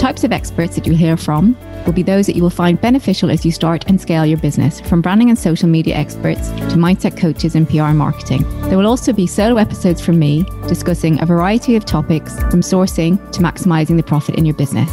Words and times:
Types 0.00 0.24
of 0.24 0.32
experts 0.32 0.76
that 0.76 0.86
you'll 0.86 0.96
hear 0.96 1.14
from 1.14 1.54
will 1.84 1.92
be 1.92 2.02
those 2.02 2.24
that 2.24 2.34
you 2.34 2.40
will 2.40 2.48
find 2.48 2.80
beneficial 2.80 3.30
as 3.30 3.44
you 3.44 3.52
start 3.52 3.84
and 3.86 4.00
scale 4.00 4.24
your 4.24 4.38
business, 4.38 4.80
from 4.80 5.02
branding 5.02 5.28
and 5.28 5.38
social 5.38 5.68
media 5.68 5.94
experts 5.94 6.48
to 6.48 6.76
mindset 6.76 7.18
coaches 7.18 7.54
and 7.54 7.68
PR 7.68 7.92
marketing. 7.92 8.42
There 8.70 8.78
will 8.78 8.86
also 8.86 9.12
be 9.12 9.26
solo 9.26 9.58
episodes 9.58 10.00
from 10.00 10.18
me 10.18 10.46
discussing 10.66 11.20
a 11.20 11.26
variety 11.26 11.76
of 11.76 11.84
topics 11.84 12.38
from 12.44 12.62
sourcing 12.62 13.30
to 13.32 13.40
maximizing 13.40 13.98
the 13.98 14.02
profit 14.02 14.36
in 14.36 14.46
your 14.46 14.54
business. 14.54 14.90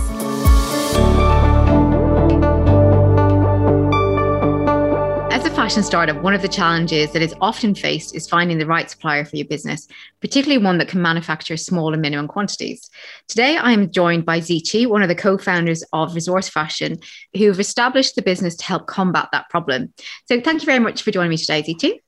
Fashion 5.67 5.84
startup, 5.84 6.23
one 6.23 6.34
of 6.34 6.41
the 6.41 6.48
challenges 6.48 7.12
that 7.12 7.21
is 7.21 7.35
often 7.41 7.76
faced 7.76 8.16
is 8.16 8.26
finding 8.26 8.57
the 8.57 8.66
right 8.66 8.89
supplier 8.89 9.26
for 9.26 9.35
your 9.35 9.45
business, 9.48 9.85
particularly 10.21 10.63
one 10.63 10.77
that 10.77 10.88
can 10.88 11.02
manufacture 11.02 11.57
small 11.57 11.91
and 11.91 12.02
minimum 12.02 12.26
quantities. 12.26 12.90
Today, 13.27 13.57
I 13.57 13.73
am 13.73 13.91
joined 13.91 14.26
by 14.26 14.40
Ziqi, 14.40 14.88
one 14.88 15.02
of 15.02 15.09
the 15.09 15.16
co 15.16 15.38
founders 15.38 15.84
of 15.91 16.16
Resource 16.16 16.48
Fashion, 16.48 16.99
who 17.35 17.48
have 17.48 17.59
established 17.59 18.16
the 18.16 18.21
business 18.21 18.55
to 18.55 18.63
help 18.63 18.88
combat 18.88 19.27
that 19.34 19.49
problem. 19.49 19.93
So, 20.30 20.40
thank 20.40 20.62
you 20.62 20.65
very 20.65 20.79
much 20.79 21.01
for 21.01 21.12
joining 21.12 21.32
me 21.32 21.37
today, 21.37 21.62
Ziqi. 21.63 21.99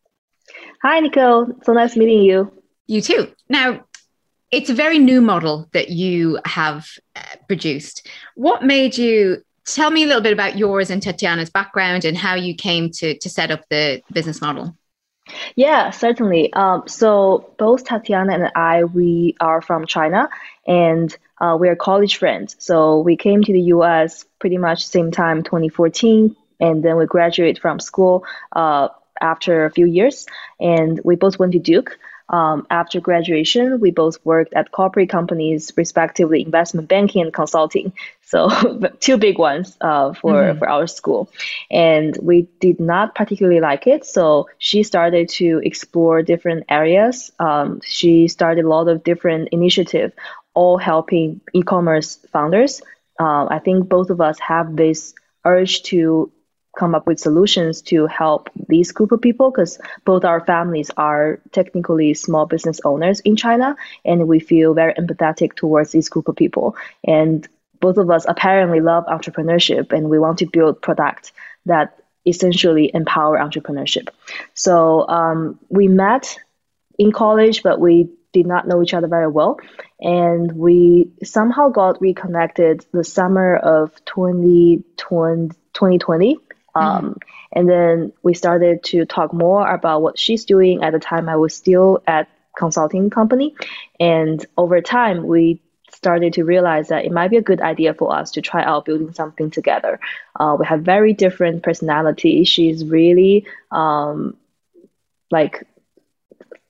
Hi, 0.82 1.02
Nicole. 1.02 1.48
So 1.64 1.74
nice 1.74 1.98
meeting 1.98 2.22
you. 2.22 2.64
You 2.88 3.02
too. 3.02 3.28
Now, 3.50 3.84
it's 4.52 4.70
a 4.70 4.74
very 4.74 5.00
new 5.00 5.20
model 5.20 5.68
that 5.74 5.90
you 5.90 6.40
have 6.46 6.88
uh, 7.14 7.24
produced. 7.50 8.08
What 8.36 8.64
made 8.64 8.98
you 8.98 9.44
tell 9.74 9.92
me 9.92 10.04
a 10.04 10.08
little 10.08 10.22
bit 10.22 10.34
about 10.34 10.58
yours 10.58 10.90
and 10.90 11.02
Tatiana's 11.02 11.50
background 11.50 12.06
and 12.06 12.18
how 12.18 12.36
you 12.36 12.56
came 12.56 12.92
to, 12.92 13.18
to 13.18 13.30
set 13.30 13.52
up 13.52 13.62
the 13.70 14.02
business 14.12 14.42
model. 14.42 14.76
Yeah, 15.56 15.92
certainly. 15.92 16.52
Um, 16.54 16.84
so 16.88 17.54
both 17.58 17.86
Tatiana 17.86 18.34
and 18.34 18.52
I, 18.56 18.84
we 18.84 19.36
are 19.40 19.62
from 19.62 19.86
China, 19.86 20.30
and 20.66 21.16
uh, 21.40 21.58
we 21.60 21.70
are 21.70 21.76
college 21.76 22.18
friends. 22.18 22.56
So 22.60 23.00
we 23.00 23.16
came 23.16 23.44
to 23.44 23.54
the 23.54 23.62
U.S. 23.62 24.26
pretty 24.40 24.58
much 24.58 24.88
same 24.88 25.12
time, 25.12 25.44
2014, 25.44 26.36
and 26.60 26.84
then 26.84 26.98
we 26.98 27.06
graduated 27.06 27.62
from 27.62 27.80
school 27.80 28.26
uh, 28.54 28.90
after 29.22 29.66
a 29.66 29.72
few 29.72 29.86
years, 29.86 30.26
and 30.60 31.00
we 31.04 31.16
both 31.16 31.38
went 31.38 31.54
to 31.54 31.60
Duke. 31.60 32.00
Um, 32.30 32.68
after 32.70 33.00
graduation, 33.00 33.80
we 33.80 33.92
both 33.92 34.24
worked 34.24 34.54
at 34.54 34.72
corporate 34.72 35.10
companies, 35.10 35.72
respectively, 35.76 36.42
investment 36.44 36.88
banking 36.88 37.24
and 37.24 37.34
consulting. 37.34 37.94
So, 38.22 38.50
two 39.00 39.18
big 39.18 39.40
ones 39.40 39.76
uh, 39.82 40.14
for, 40.14 40.34
mm-hmm. 40.34 40.60
for 40.60 40.70
our 40.70 40.86
school. 40.86 41.32
And 41.72 42.16
we 42.22 42.48
did 42.60 42.80
not 42.80 43.16
particularly 43.16 43.60
like 43.60 43.88
it. 43.88 44.06
So, 44.06 44.48
she 44.60 44.84
started 44.84 45.30
to 45.30 45.60
explore 45.64 46.22
different 46.22 46.66
areas. 46.70 47.32
Um, 47.40 47.82
she 47.84 48.28
started 48.28 48.66
a 48.66 48.70
lot 48.70 48.88
of 48.88 49.04
different 49.04 49.50
initiatives, 49.52 50.14
all 50.54 50.78
helping 50.78 51.42
e 51.54 51.64
commerce 51.64 52.20
founders. 52.32 52.82
Uh, 53.20 53.48
I 53.50 53.60
think 53.60 53.90
both 53.90 54.12
of 54.12 54.22
us 54.22 54.40
have 54.40 54.76
this 54.76 55.14
urge 55.46 55.84
to 55.84 56.32
come 56.80 56.96
up 56.96 57.06
with 57.06 57.20
solutions 57.20 57.82
to 57.82 58.08
help 58.08 58.50
these 58.70 58.94
group 58.94 59.12
of 59.12 59.22
people 59.22 59.52
because 59.52 59.78
both 60.06 60.24
our 60.24 60.40
families 60.46 60.90
are 60.96 61.42
technically 61.52 62.14
small 62.14 62.46
business 62.46 62.80
owners 62.86 63.20
in 63.20 63.36
China 63.36 63.76
and 64.06 64.28
we 64.28 64.40
feel 64.40 64.74
very 64.74 64.94
empathetic 64.94 65.56
towards 65.56 65.92
this 65.92 66.08
group 66.08 66.30
of 66.30 66.38
people 66.38 66.78
and 67.04 67.48
both 67.82 67.98
of 67.98 68.10
us 68.10 68.26
apparently 68.28 68.80
love 68.80 69.06
entrepreneurship 69.08 69.92
and 69.92 70.10
we 70.10 70.20
want 70.20 70.40
to 70.40 70.46
build 70.46 70.82
product 70.82 71.34
that 71.66 71.98
essentially 72.26 72.90
empower 72.94 73.38
entrepreneurship 73.38 74.08
so 74.54 75.08
um, 75.10 75.60
we 75.70 75.88
met 75.90 76.38
in 76.98 77.12
college 77.12 77.62
but 77.62 77.80
we 77.80 78.10
did 78.32 78.46
not 78.46 78.68
know 78.68 78.82
each 78.82 78.94
other 78.94 79.08
very 79.08 79.28
well 79.28 79.60
and 80.00 80.54
we 80.54 81.12
somehow 81.24 81.68
got 81.68 82.02
reconnected 82.02 82.86
the 82.94 83.04
summer 83.04 83.56
of 83.58 83.94
2020, 84.06 84.84
2020 85.74 86.38
Mm-hmm. 86.38 86.49
Um, 86.76 87.18
and 87.52 87.70
then 87.70 88.14
we 88.24 88.34
started 88.34 88.84
to 88.86 89.06
talk 89.06 89.34
more 89.34 89.70
about 89.70 90.02
what 90.02 90.18
she's 90.18 90.46
doing. 90.46 90.84
At 90.84 90.94
the 90.94 91.00
time, 91.00 91.30
I 91.30 91.36
was 91.36 91.56
still 91.56 92.02
at 92.08 92.28
consulting 92.58 93.10
company, 93.10 93.56
and 94.00 94.46
over 94.58 94.82
time, 94.82 95.26
we 95.26 95.60
started 95.92 96.34
to 96.34 96.44
realize 96.44 96.90
that 96.90 97.06
it 97.06 97.12
might 97.12 97.30
be 97.30 97.38
a 97.38 97.42
good 97.42 97.62
idea 97.62 97.94
for 97.94 98.16
us 98.16 98.32
to 98.32 98.42
try 98.42 98.64
out 98.64 98.86
building 98.86 99.12
something 99.14 99.50
together. 99.50 100.00
Uh, 100.40 100.56
we 100.60 100.66
have 100.66 100.82
very 100.82 101.14
different 101.14 101.64
personalities. 101.64 102.48
She's 102.48 102.86
really 102.86 103.46
um, 103.72 104.36
like 105.32 105.66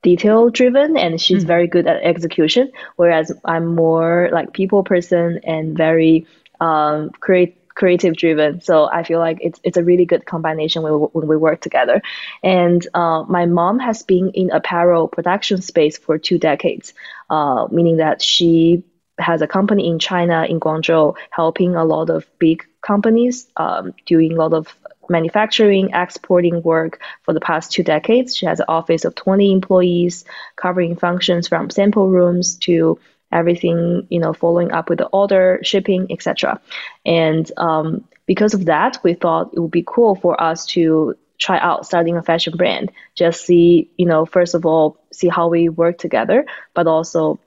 detail 0.02 0.50
driven 0.50 0.98
and 0.98 1.20
she's 1.20 1.44
mm 1.44 1.48
very 1.48 1.68
good 1.68 1.88
at 1.88 2.02
execution 2.04 2.72
whereas 2.96 3.32
i'm 3.46 3.66
more 3.76 4.30
like 4.32 4.54
people 4.54 4.84
person 4.84 5.40
and 5.44 5.76
very 5.78 6.26
um, 6.62 7.10
create 7.20 7.59
creative 7.80 8.16
driven. 8.16 8.60
So 8.60 8.90
I 8.92 9.04
feel 9.04 9.20
like 9.20 9.38
it's 9.42 9.60
it's 9.64 9.78
a 9.78 9.84
really 9.84 10.06
good 10.06 10.26
combination 10.26 10.84
when 10.84 10.94
we, 11.00 11.08
when 11.14 11.28
we 11.28 11.38
work 11.38 11.62
together. 11.62 12.02
And 12.44 12.86
uh, 12.94 13.24
my 13.24 13.46
mom 13.46 13.80
has 13.80 14.04
been 14.04 14.32
in 14.32 14.52
apparel 14.52 15.08
production 15.08 15.62
space 15.62 15.98
for 15.98 16.18
two 16.18 16.38
decades, 16.38 16.94
uh, 17.30 17.68
meaning 17.72 17.98
that 17.98 18.22
she 18.22 18.84
has 19.18 19.42
a 19.42 19.48
company 19.48 19.88
in 19.88 19.98
China 19.98 20.46
in 20.50 20.60
Guangzhou 20.60 21.16
helping 21.32 21.76
a 21.76 21.86
lot 21.86 22.10
of 22.10 22.26
big 22.38 22.66
companies 22.82 23.48
um, 23.56 23.94
doing 24.06 24.34
a 24.34 24.36
lot 24.36 24.54
of 24.54 24.68
manufacturing, 25.10 25.90
exporting 25.94 26.62
work 26.62 27.00
for 27.24 27.34
the 27.34 27.42
past 27.42 27.72
two 27.72 27.84
decades. 27.84 28.36
She 28.36 28.46
has 28.46 28.60
an 28.60 28.66
office 28.68 29.06
of 29.06 29.16
20 29.16 29.52
employees 29.52 30.26
covering 30.56 30.96
functions 30.96 31.48
from 31.48 31.70
sample 31.70 32.10
rooms 32.10 32.56
to 32.68 33.00
everything, 33.32 34.08
you 34.10 34.20
know, 34.20 34.34
following 34.34 34.72
up 34.72 34.90
with 34.90 35.00
the 35.00 35.08
order, 35.08 35.60
shipping, 35.64 36.08
etc. 36.12 36.60
And 37.06 37.52
um, 37.58 38.06
because 38.26 38.54
of 38.54 38.66
that, 38.66 39.00
we 39.04 39.14
thought 39.14 39.52
it 39.54 39.60
would 39.60 39.72
be 39.72 39.84
cool 39.86 40.16
for 40.16 40.42
us 40.42 40.66
to 40.68 41.16
try 41.38 41.58
out 41.58 41.86
starting 41.86 42.18
a 42.18 42.24
fashion 42.24 42.56
brand. 42.58 42.92
Just 43.16 43.46
see, 43.46 43.90
you 43.98 44.06
know, 44.06 44.26
first 44.26 44.56
of 44.56 44.66
all, 44.66 44.98
see 45.12 45.30
how 45.30 45.48
we 45.48 45.70
work 45.70 45.98
together, 45.98 46.46
but 46.74 46.88
also 46.88 47.40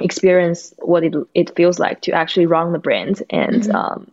experience 0.00 0.74
what 0.78 1.04
it 1.04 1.14
it 1.34 1.54
feels 1.56 1.78
like 1.78 2.02
to 2.02 2.12
actually 2.12 2.46
run 2.46 2.72
the 2.72 2.78
brand 2.78 3.22
and. 3.30 3.62
Mm-hmm. 3.62 3.76
Um, 3.76 4.10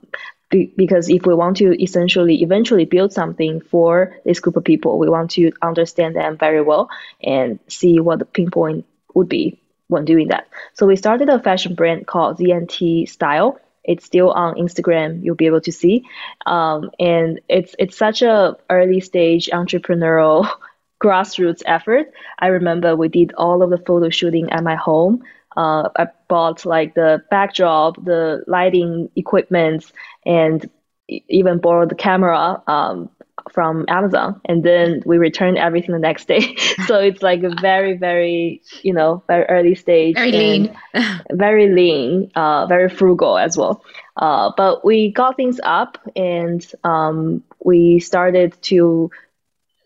because 0.76 1.10
if 1.10 1.26
we 1.26 1.34
want 1.34 1.56
to 1.56 1.82
essentially 1.82 2.44
eventually 2.44 2.84
build 2.84 3.14
something 3.14 3.62
for 3.62 4.18
this 4.26 4.42
group 4.42 4.58
of 4.58 4.66
people, 4.66 5.00
we 5.00 5.08
want 5.08 5.32
to 5.32 5.54
understand 5.62 6.14
them 6.14 6.38
very 6.38 6.62
well 6.62 6.90
and 7.24 7.58
see 7.70 8.02
what 8.02 8.20
the 8.20 8.26
pinpoint 8.26 8.86
would 9.14 9.30
be 9.30 9.61
when 9.92 10.06
doing 10.06 10.30
that. 10.30 10.48
So 10.74 10.88
we 10.88 10.96
started 10.96 11.30
a 11.30 11.40
fashion 11.40 11.76
brand 11.76 12.08
called 12.08 12.38
ZNT 12.40 13.06
Style. 13.06 13.60
It's 13.84 14.06
still 14.06 14.32
on 14.32 14.56
Instagram. 14.56 15.24
You'll 15.24 15.36
be 15.36 15.48
able 15.48 15.62
to 15.62 15.72
see, 15.72 16.06
um, 16.46 16.92
and 17.00 17.40
it's 17.50 17.76
it's 17.80 17.98
such 17.98 18.22
a 18.22 18.56
early 18.70 19.02
stage 19.02 19.50
entrepreneurial 19.54 20.48
grassroots 21.04 21.64
effort. 21.66 22.12
I 22.40 22.48
remember 22.48 22.96
we 22.96 23.10
did 23.10 23.34
all 23.38 23.64
of 23.64 23.70
the 23.70 23.78
photo 23.78 24.10
shooting 24.10 24.52
at 24.52 24.64
my 24.64 24.76
home. 24.76 25.24
Uh, 25.58 25.90
I 25.98 26.08
bought 26.30 26.66
like 26.66 26.94
the 26.96 27.24
backdrop, 27.30 28.04
the 28.04 28.44
lighting 28.48 29.10
equipment, 29.16 29.92
and 30.26 30.70
even 31.08 31.60
borrowed 31.60 31.90
the 31.90 31.96
camera 31.96 32.62
um, 32.68 33.10
from 33.52 33.86
Amazon 33.88 34.40
and 34.46 34.64
then 34.64 35.02
we 35.06 35.18
return 35.18 35.58
everything 35.58 35.94
the 35.94 36.00
next 36.00 36.28
day. 36.28 36.56
so 36.88 37.00
it's 37.00 37.22
like 37.22 37.44
a 37.44 37.54
very, 37.62 37.98
very, 37.98 38.62
you 38.82 38.94
know, 38.94 39.24
very 39.28 39.46
early 39.46 39.76
stage. 39.76 40.16
Very 40.16 40.32
lean. 40.32 40.78
very 41.32 41.70
lean, 41.72 42.32
uh, 42.36 42.66
very 42.68 42.90
frugal 42.90 43.38
as 43.38 43.58
well. 43.58 43.84
Uh, 44.18 44.52
but 44.56 44.84
we 44.86 45.12
got 45.12 45.38
things 45.38 45.60
up 45.64 45.98
and 46.16 46.66
um, 46.84 47.44
we 47.64 48.00
started 48.00 48.56
to, 48.62 49.10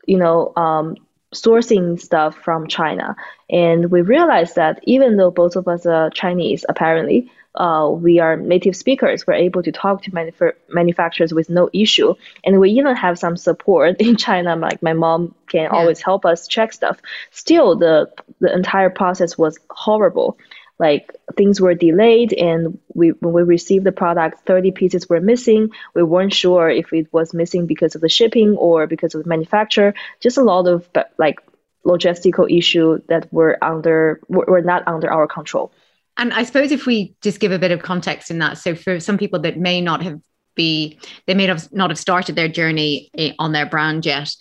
you 0.06 0.18
know, 0.18 0.54
um, 0.56 0.96
sourcing 1.34 2.00
stuff 2.00 2.36
from 2.36 2.68
China. 2.68 3.16
And 3.50 3.92
we 3.92 4.02
realized 4.02 4.56
that 4.56 4.80
even 4.84 5.18
though 5.18 5.31
both 5.31 5.56
of 5.56 5.68
us 5.68 5.86
are 5.86 6.10
Chinese, 6.10 6.66
apparently, 6.68 7.31
uh, 7.56 7.90
we 7.90 8.19
are 8.19 8.36
native 8.36 8.75
speakers. 8.75 9.25
We're 9.25 9.34
able 9.34 9.63
to 9.63 9.72
talk 9.72 10.04
to 10.04 10.12
manuf- 10.12 10.54
manufacturers 10.69 11.34
with 11.34 11.50
no 11.50 11.69
issue, 11.74 12.16
and 12.44 12.60
we 12.60 12.72
even 12.72 12.96
have 12.96 13.18
some 13.18 13.38
support 13.38 13.98
in 14.02 14.16
China. 14.16 14.56
Like 14.56 14.81
my 14.81 14.94
mom 14.94 15.36
can 15.48 15.63
yeah. 15.63 15.69
always 15.69 16.02
help 16.02 16.25
us 16.25 16.48
check 16.48 16.74
stuff. 16.74 17.00
Still, 17.31 17.75
the 17.75 18.12
the 18.40 18.54
entire 18.54 18.90
process 18.90 19.38
was 19.38 19.60
horrible. 19.69 20.38
like 20.78 21.13
things 21.38 21.62
were 21.62 21.74
delayed 21.74 22.34
and 22.34 22.80
we 22.94 23.10
when 23.22 23.34
we 23.34 23.44
received 23.44 23.86
the 23.86 23.92
product 23.92 24.46
30 24.46 24.72
pieces 24.72 25.07
were 25.07 25.22
missing 25.22 25.69
we 25.94 26.04
weren't 26.04 26.34
sure 26.34 26.69
if 26.69 26.92
it 26.92 27.07
was 27.13 27.34
missing 27.34 27.66
because 27.66 27.96
of 27.96 28.02
the 28.02 28.10
shipping 28.10 28.56
or 28.57 28.86
because 28.88 29.16
of 29.16 29.24
the 29.24 29.30
manufacturer 29.30 29.94
just 30.19 30.38
a 30.38 30.44
lot 30.44 30.68
of 30.68 30.88
like 31.18 31.40
logistical 31.86 32.46
issue 32.50 33.00
that 33.07 33.31
were 33.31 33.57
under 33.63 34.19
were 34.28 34.62
not 34.62 34.88
under 34.88 35.10
our 35.12 35.28
control 35.28 35.72
and 36.17 36.33
i 36.33 36.44
suppose 36.44 36.71
if 36.71 36.85
we 36.85 37.13
just 37.21 37.39
give 37.39 37.51
a 37.51 37.59
bit 37.59 37.71
of 37.71 37.81
context 37.81 38.31
in 38.31 38.39
that 38.39 38.57
so 38.57 38.75
for 38.75 39.00
some 39.00 39.17
people 39.17 39.39
that 39.39 39.57
may 39.57 39.81
not 39.81 40.01
have 40.01 40.19
be 40.56 40.97
they 41.27 41.33
may 41.33 41.45
have 41.45 41.71
not 41.73 41.89
have 41.89 42.00
started 42.00 42.35
their 42.35 42.47
journey 42.47 43.09
eh, 43.17 43.33
on 43.39 43.51
their 43.51 43.65
brand 43.65 44.06
yet 44.06 44.33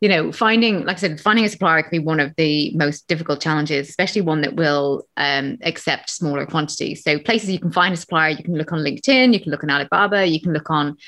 you 0.00 0.10
know, 0.10 0.30
finding, 0.30 0.84
like 0.84 0.98
I 0.98 1.00
said, 1.00 1.20
finding 1.20 1.46
a 1.46 1.48
supplier 1.48 1.82
can 1.82 1.90
be 1.90 1.98
one 1.98 2.20
of 2.20 2.34
the 2.36 2.70
most 2.74 3.08
difficult 3.08 3.40
challenges, 3.40 3.88
especially 3.88 4.20
one 4.20 4.42
that 4.42 4.54
will 4.54 5.06
um, 5.16 5.56
accept 5.62 6.10
smaller 6.10 6.44
quantities. 6.44 7.02
So, 7.02 7.18
places 7.18 7.50
you 7.50 7.58
can 7.58 7.72
find 7.72 7.94
a 7.94 7.96
supplier, 7.96 8.30
you 8.30 8.44
can 8.44 8.56
look 8.56 8.72
on 8.72 8.80
LinkedIn, 8.80 9.32
you 9.32 9.40
can 9.40 9.50
look 9.50 9.64
on 9.64 9.70
Alibaba, 9.70 10.26
you 10.26 10.40
can 10.40 10.52
look 10.52 10.70
on 10.70 10.98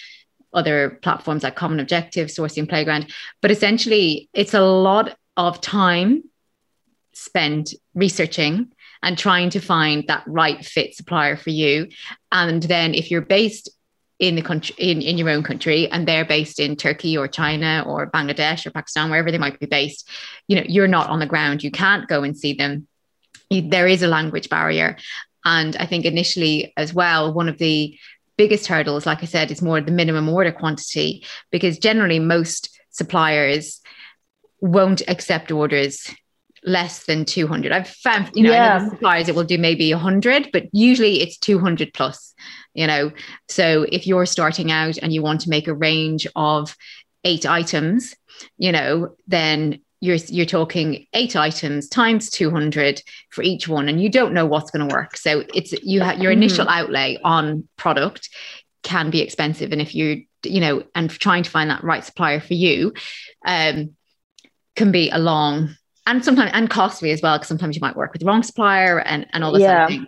other 0.54 0.99
platforms 1.02 1.43
like 1.43 1.54
Common 1.54 1.81
Objective, 1.81 2.28
Sourcing 2.28 2.69
Playground. 2.69 3.12
But 3.43 3.50
essentially, 3.50 4.31
it's 4.32 4.54
a 4.54 4.64
lot 4.64 5.16
of 5.37 5.61
time 5.61 6.25
spent 7.12 7.75
researching 7.94 8.72
and 9.03 9.17
trying 9.17 9.50
to 9.50 9.61
find 9.61 10.05
that 10.09 10.25
right 10.27 10.65
fit 10.65 10.95
supplier 10.95 11.37
for 11.37 11.50
you. 11.50 11.89
And 12.33 12.62
then, 12.62 12.95
if 12.95 13.11
you're 13.11 13.23
based 13.23 13.71
in 14.19 14.35
the 14.35 14.43
country 14.43 14.75
in, 14.79 15.00
in 15.00 15.17
your 15.17 15.31
own 15.31 15.43
country 15.43 15.89
and 15.91 16.06
they're 16.06 16.25
based 16.25 16.59
in 16.59 16.75
Turkey 16.75 17.17
or 17.17 17.29
China 17.29 17.85
or 17.87 18.11
Bangladesh 18.11 18.67
or 18.67 18.71
Pakistan, 18.71 19.11
wherever 19.11 19.31
they 19.31 19.39
might 19.39 19.61
be 19.61 19.67
based, 19.67 20.09
you 20.49 20.56
know, 20.56 20.65
you're 20.67 20.89
not 20.89 21.09
on 21.09 21.21
the 21.21 21.27
ground. 21.27 21.62
You 21.62 21.71
can't 21.71 22.09
go 22.09 22.23
and 22.25 22.37
see 22.37 22.53
them. 22.53 22.89
There 23.50 23.87
is 23.87 24.03
a 24.03 24.09
language 24.09 24.49
barrier. 24.49 24.97
And 25.45 25.77
I 25.77 25.87
think 25.87 26.05
initially 26.05 26.73
as 26.77 26.93
well, 26.93 27.33
one 27.33 27.49
of 27.49 27.59
the 27.59 27.97
biggest 28.37 28.67
hurdles, 28.67 29.06
like 29.06 29.23
I 29.23 29.27
said, 29.27 29.50
is 29.50 29.62
more 29.62 29.81
the 29.81 29.93
minimum 29.93 30.29
order 30.29 30.53
quantity, 30.53 31.25
because 31.50 31.79
generally 31.79 32.19
most 32.19 32.79
suppliers 32.91 33.81
won't 34.61 35.03
accept 35.09 35.53
orders 35.53 36.12
less 36.64 37.05
than 37.05 37.25
200 37.25 37.72
i've 37.72 37.88
found 37.88 38.31
you 38.34 38.43
know 38.43 38.50
yeah. 38.50 38.88
suppliers 38.88 39.28
it 39.28 39.34
will 39.34 39.44
do 39.44 39.58
maybe 39.58 39.93
100 39.93 40.50
but 40.52 40.64
usually 40.72 41.20
it's 41.20 41.38
200 41.38 41.93
plus 41.94 42.34
you 42.75 42.87
know 42.87 43.10
so 43.49 43.87
if 43.90 44.06
you're 44.06 44.26
starting 44.26 44.70
out 44.70 44.99
and 44.99 45.12
you 45.12 45.22
want 45.22 45.40
to 45.40 45.50
make 45.50 45.69
a 45.69 45.75
range 45.75 46.26
of 46.37 46.75
eight 47.25 47.46
items 47.46 48.14
you 48.56 48.72
know 48.72 49.14
then 49.26 49.81
you're 50.00 50.16
you're 50.28 50.46
talking 50.46 51.06
eight 51.12 51.34
items 51.34 51.88
times 51.88 52.31
200 52.31 53.02
for 53.31 53.43
each 53.43 53.66
one 53.66 53.88
and 53.88 54.00
you 54.00 54.08
don't 54.08 54.34
know 54.34 54.46
what's 54.46 54.70
going 54.70 54.87
to 54.87 54.94
work 54.94 55.16
so 55.16 55.44
it's 55.54 55.72
you 55.82 56.00
have 56.00 56.19
your 56.19 56.32
initial 56.32 56.66
mm-hmm. 56.66 56.84
outlay 56.84 57.19
on 57.25 57.66
product 57.76 58.28
can 58.82 59.11
be 59.11 59.20
expensive 59.20 59.72
and 59.72 59.81
if 59.81 59.94
you 59.94 60.25
you 60.44 60.61
know 60.61 60.82
and 60.94 61.11
trying 61.11 61.43
to 61.43 61.50
find 61.50 61.70
that 61.70 61.82
right 61.82 62.04
supplier 62.04 62.40
for 62.40 62.54
you 62.54 62.93
um 63.44 63.90
can 64.76 64.93
be 64.93 65.11
a 65.11 65.19
long 65.19 65.75
and 66.08 66.25
sometimes 66.25 66.50
and 66.52 66.69
costly 66.69 67.12
as 67.12 67.22
well 67.22 67.37
because 67.37 67.49
sometimes 67.49 67.76
you 67.76 67.81
might 67.81 67.94
work 67.94 68.12
with 68.12 68.20
the 68.20 68.26
wrong 68.26 68.43
supplier 68.43 69.00
and 69.00 69.26
and 69.32 69.44
all 69.44 69.52
this 69.52 69.62
yeah. 69.62 69.87
things 69.87 70.06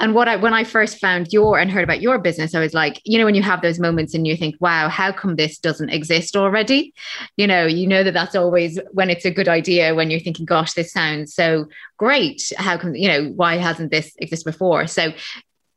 and 0.00 0.14
what 0.14 0.28
I 0.28 0.36
when 0.36 0.54
I 0.54 0.64
first 0.64 0.98
found 0.98 1.30
your 1.30 1.58
and 1.58 1.70
heard 1.70 1.84
about 1.84 2.00
your 2.00 2.18
business, 2.18 2.54
I 2.54 2.60
was 2.60 2.72
like, 2.72 3.00
you 3.04 3.18
know, 3.18 3.26
when 3.26 3.34
you 3.34 3.42
have 3.42 3.60
those 3.60 3.78
moments 3.78 4.14
and 4.14 4.26
you 4.26 4.34
think, 4.34 4.56
wow, 4.58 4.88
how 4.88 5.12
come 5.12 5.36
this 5.36 5.58
doesn't 5.58 5.90
exist 5.90 6.36
already? 6.36 6.94
You 7.36 7.46
know, 7.46 7.66
you 7.66 7.86
know 7.86 8.02
that 8.02 8.14
that's 8.14 8.34
always 8.34 8.78
when 8.92 9.10
it's 9.10 9.26
a 9.26 9.30
good 9.30 9.46
idea 9.46 9.94
when 9.94 10.10
you're 10.10 10.20
thinking, 10.20 10.46
gosh, 10.46 10.72
this 10.72 10.90
sounds 10.90 11.34
so 11.34 11.66
great. 11.98 12.50
How 12.56 12.78
come, 12.78 12.94
you 12.94 13.08
know, 13.08 13.28
why 13.36 13.58
hasn't 13.58 13.90
this 13.90 14.14
existed 14.18 14.50
before? 14.50 14.86
So 14.86 15.12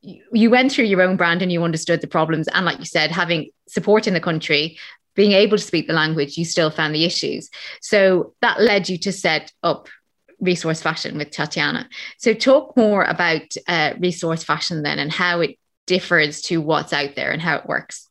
you 0.03 0.49
went 0.49 0.71
through 0.71 0.85
your 0.85 1.01
own 1.01 1.15
brand 1.15 1.41
and 1.41 1.51
you 1.51 1.63
understood 1.63 2.01
the 2.01 2.07
problems. 2.07 2.47
And 2.49 2.65
like 2.65 2.79
you 2.79 2.85
said, 2.85 3.11
having 3.11 3.49
support 3.67 4.05
in 4.05 4.13
the 4.13 4.19
country, 4.19 4.77
being 5.15 5.31
able 5.31 5.57
to 5.57 5.63
speak 5.63 5.87
the 5.87 5.93
language, 5.93 6.37
you 6.37 6.45
still 6.45 6.69
found 6.69 6.93
the 6.93 7.05
issues. 7.05 7.49
So 7.81 8.33
that 8.41 8.61
led 8.61 8.89
you 8.89 8.97
to 8.99 9.11
set 9.11 9.51
up 9.63 9.87
resource 10.39 10.81
fashion 10.81 11.17
with 11.17 11.31
Tatiana. 11.31 11.87
So, 12.17 12.33
talk 12.33 12.75
more 12.75 13.03
about 13.03 13.55
uh, 13.67 13.93
resource 13.99 14.43
fashion 14.43 14.83
then 14.83 14.99
and 14.99 15.11
how 15.11 15.39
it 15.39 15.57
differs 15.87 16.41
to 16.43 16.61
what's 16.61 16.93
out 16.93 17.15
there 17.15 17.31
and 17.31 17.41
how 17.41 17.55
it 17.57 17.65
works. 17.65 18.09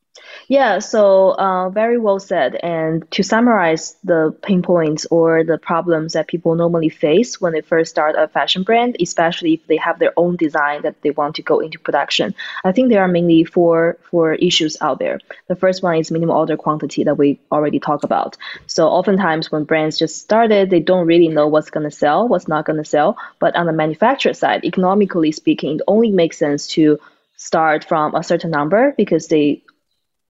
Yeah, 0.48 0.78
so 0.80 1.30
uh, 1.30 1.70
very 1.70 1.98
well 1.98 2.18
said. 2.18 2.56
And 2.56 3.10
to 3.12 3.22
summarize 3.22 3.96
the 4.04 4.34
pain 4.42 4.62
points 4.62 5.06
or 5.10 5.44
the 5.44 5.58
problems 5.58 6.12
that 6.12 6.28
people 6.28 6.54
normally 6.54 6.88
face 6.88 7.40
when 7.40 7.52
they 7.52 7.60
first 7.60 7.90
start 7.90 8.16
a 8.16 8.28
fashion 8.28 8.62
brand, 8.62 8.96
especially 9.00 9.54
if 9.54 9.66
they 9.66 9.76
have 9.76 9.98
their 9.98 10.12
own 10.16 10.36
design 10.36 10.82
that 10.82 11.00
they 11.02 11.10
want 11.10 11.36
to 11.36 11.42
go 11.42 11.60
into 11.60 11.78
production, 11.78 12.34
I 12.64 12.72
think 12.72 12.88
there 12.88 13.02
are 13.02 13.08
mainly 13.08 13.44
four 13.44 13.98
four 14.10 14.34
issues 14.34 14.76
out 14.80 14.98
there. 14.98 15.20
The 15.48 15.56
first 15.56 15.82
one 15.82 15.96
is 15.96 16.10
minimum 16.10 16.36
order 16.36 16.56
quantity 16.56 17.04
that 17.04 17.16
we 17.18 17.40
already 17.50 17.78
talked 17.78 18.04
about. 18.04 18.36
So 18.66 18.88
oftentimes 18.88 19.50
when 19.50 19.64
brands 19.64 19.98
just 19.98 20.18
started, 20.18 20.70
they 20.70 20.80
don't 20.80 21.06
really 21.06 21.28
know 21.28 21.48
what's 21.48 21.70
going 21.70 21.88
to 21.88 21.96
sell, 21.96 22.28
what's 22.28 22.48
not 22.48 22.64
going 22.64 22.78
to 22.78 22.84
sell. 22.84 23.16
But 23.38 23.56
on 23.56 23.66
the 23.66 23.72
manufacturer 23.72 24.34
side, 24.34 24.64
economically 24.64 25.32
speaking, 25.32 25.76
it 25.76 25.82
only 25.86 26.10
makes 26.10 26.38
sense 26.38 26.66
to 26.68 26.98
start 27.36 27.84
from 27.84 28.14
a 28.14 28.22
certain 28.22 28.50
number 28.50 28.94
because 28.96 29.28
they 29.28 29.62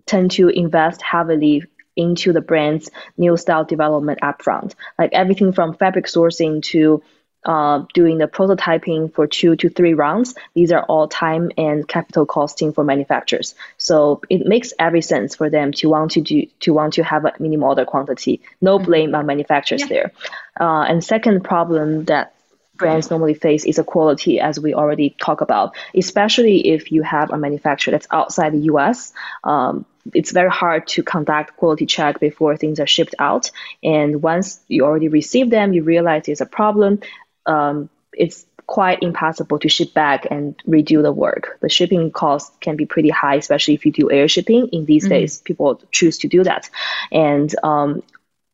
tend 0.06 0.32
to 0.32 0.48
invest 0.48 1.02
heavily 1.02 1.64
into 1.96 2.32
the 2.32 2.40
brand's 2.40 2.90
new 3.16 3.36
style 3.36 3.64
development 3.64 4.20
upfront. 4.20 4.74
Like 4.98 5.12
everything 5.12 5.52
from 5.52 5.74
fabric 5.74 6.06
sourcing 6.06 6.62
to 6.64 7.02
uh, 7.44 7.84
doing 7.92 8.18
the 8.18 8.28
prototyping 8.28 9.12
for 9.12 9.26
two 9.26 9.56
to 9.56 9.68
three 9.68 9.94
rounds. 9.94 10.34
These 10.54 10.70
are 10.70 10.84
all 10.84 11.08
time 11.08 11.50
and 11.58 11.86
capital 11.86 12.24
costing 12.24 12.72
for 12.72 12.84
manufacturers. 12.84 13.54
So 13.78 14.22
it 14.30 14.46
makes 14.46 14.72
every 14.78 15.02
sense 15.02 15.34
for 15.34 15.50
them 15.50 15.72
to 15.72 15.88
want 15.88 16.12
to 16.12 16.20
do 16.20 16.46
to 16.60 16.72
want 16.72 16.94
to 16.94 17.04
have 17.04 17.24
a 17.24 17.32
minimum 17.40 17.64
order 17.64 17.84
quantity. 17.84 18.42
No 18.60 18.76
mm-hmm. 18.76 18.86
blame 18.86 19.14
on 19.14 19.26
manufacturers 19.26 19.82
yeah. 19.82 19.88
there. 19.88 20.12
Uh, 20.60 20.82
and 20.82 21.02
second 21.02 21.42
problem 21.42 22.04
that 22.04 22.34
brands 22.76 23.10
normally 23.10 23.34
face 23.34 23.64
is 23.64 23.78
a 23.78 23.84
quality, 23.84 24.40
as 24.40 24.58
we 24.58 24.74
already 24.74 25.10
talked 25.20 25.42
about, 25.42 25.74
especially 25.94 26.68
if 26.68 26.90
you 26.92 27.02
have 27.02 27.30
a 27.30 27.38
manufacturer 27.38 27.92
that's 27.92 28.06
outside 28.10 28.52
the 28.52 28.64
US. 28.72 29.12
Um, 29.44 29.84
it's 30.14 30.32
very 30.32 30.50
hard 30.50 30.86
to 30.88 31.02
conduct 31.02 31.56
quality 31.56 31.86
check 31.86 32.20
before 32.20 32.56
things 32.56 32.80
are 32.80 32.86
shipped 32.86 33.14
out. 33.18 33.50
And 33.82 34.22
once 34.22 34.60
you 34.68 34.84
already 34.84 35.08
receive 35.08 35.50
them, 35.50 35.72
you 35.72 35.82
realize 35.82 36.24
there's 36.26 36.40
a 36.40 36.46
problem. 36.46 37.00
Um, 37.46 37.88
it's 38.12 38.46
quite 38.66 39.02
impossible 39.02 39.58
to 39.58 39.68
ship 39.68 39.92
back 39.92 40.26
and 40.30 40.56
redo 40.66 41.02
the 41.02 41.12
work. 41.12 41.58
The 41.60 41.68
shipping 41.68 42.10
cost 42.10 42.60
can 42.60 42.76
be 42.76 42.86
pretty 42.86 43.10
high, 43.10 43.36
especially 43.36 43.74
if 43.74 43.84
you 43.84 43.92
do 43.92 44.10
air 44.10 44.28
shipping. 44.28 44.68
In 44.68 44.86
these 44.86 45.04
mm-hmm. 45.04 45.10
days, 45.10 45.38
people 45.38 45.80
choose 45.90 46.18
to 46.18 46.28
do 46.28 46.44
that. 46.44 46.70
And 47.10 47.54
um, 47.62 48.02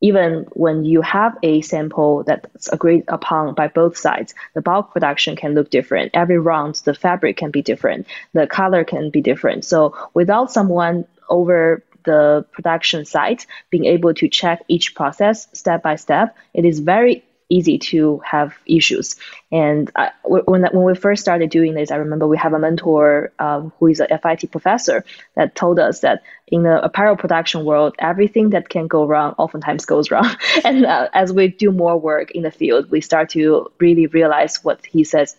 even 0.00 0.47
when 0.52 0.85
you 0.85 1.00
have 1.02 1.37
a 1.43 1.61
sample 1.61 2.23
that's 2.25 2.69
agreed 2.69 3.05
upon 3.09 3.55
by 3.55 3.69
both 3.69 3.97
sides, 3.97 4.35
the 4.55 4.62
bulk 4.62 4.93
production 4.93 5.37
can 5.37 5.55
look 5.55 5.71
different. 5.71 6.12
Every 6.14 6.38
round, 6.38 6.76
the 6.85 6.95
fabric 6.95 7.37
can 7.37 7.50
be 7.50 7.62
different, 7.62 8.07
the 8.33 8.47
color 8.47 8.85
can 8.85 9.11
be 9.11 9.21
different. 9.21 9.64
So 9.64 9.97
without 10.14 10.52
someone 10.52 11.07
over 11.28 11.83
the 12.05 12.47
production 12.52 13.05
site 13.05 13.47
being 13.71 13.85
able 13.85 14.14
to 14.14 14.28
check 14.28 14.62
each 14.69 14.95
process 14.95 15.49
step 15.52 15.83
by 15.83 15.97
step, 15.97 16.37
it 16.55 16.64
is 16.64 16.78
very 16.81 17.25
easy 17.49 17.78
to 17.78 18.21
have 18.25 18.55
issues. 18.67 19.17
And 19.50 19.90
I, 19.97 20.11
when 20.25 20.62
when 20.62 20.85
we 20.85 20.95
first 20.95 21.23
started 21.23 21.50
doing 21.50 21.75
this, 21.75 21.90
I 21.90 21.97
remember 21.97 22.26
we 22.26 22.37
have 22.38 22.52
a 22.52 22.59
mentor 22.59 23.33
um, 23.38 23.73
who 23.78 23.87
is 23.87 24.00
a 24.00 24.19
FIT 24.19 24.50
professor 24.50 25.05
that 25.35 25.55
told 25.55 25.78
us 25.78 26.00
that 26.00 26.23
in 26.47 26.62
the 26.62 26.83
apparel 26.83 27.17
production 27.17 27.64
world, 27.64 27.95
everything 27.99 28.50
that 28.50 28.69
can 28.69 28.87
go 28.87 29.07
wrong 29.07 29.35
oftentimes 29.38 29.87
goes 29.87 30.11
wrong. 30.12 30.37
and 30.64 30.85
uh, 30.85 31.09
as 31.12 31.33
we 31.33 31.49
do 31.49 31.73
more 31.73 31.99
work 31.99 32.31
in 32.33 32.43
the 32.43 32.50
field, 32.50 32.90
we 32.90 33.00
start 33.00 33.31
to 33.31 33.71
really 33.78 34.07
realize 34.07 34.62
what 34.62 34.85
he 34.85 35.05
says 35.05 35.37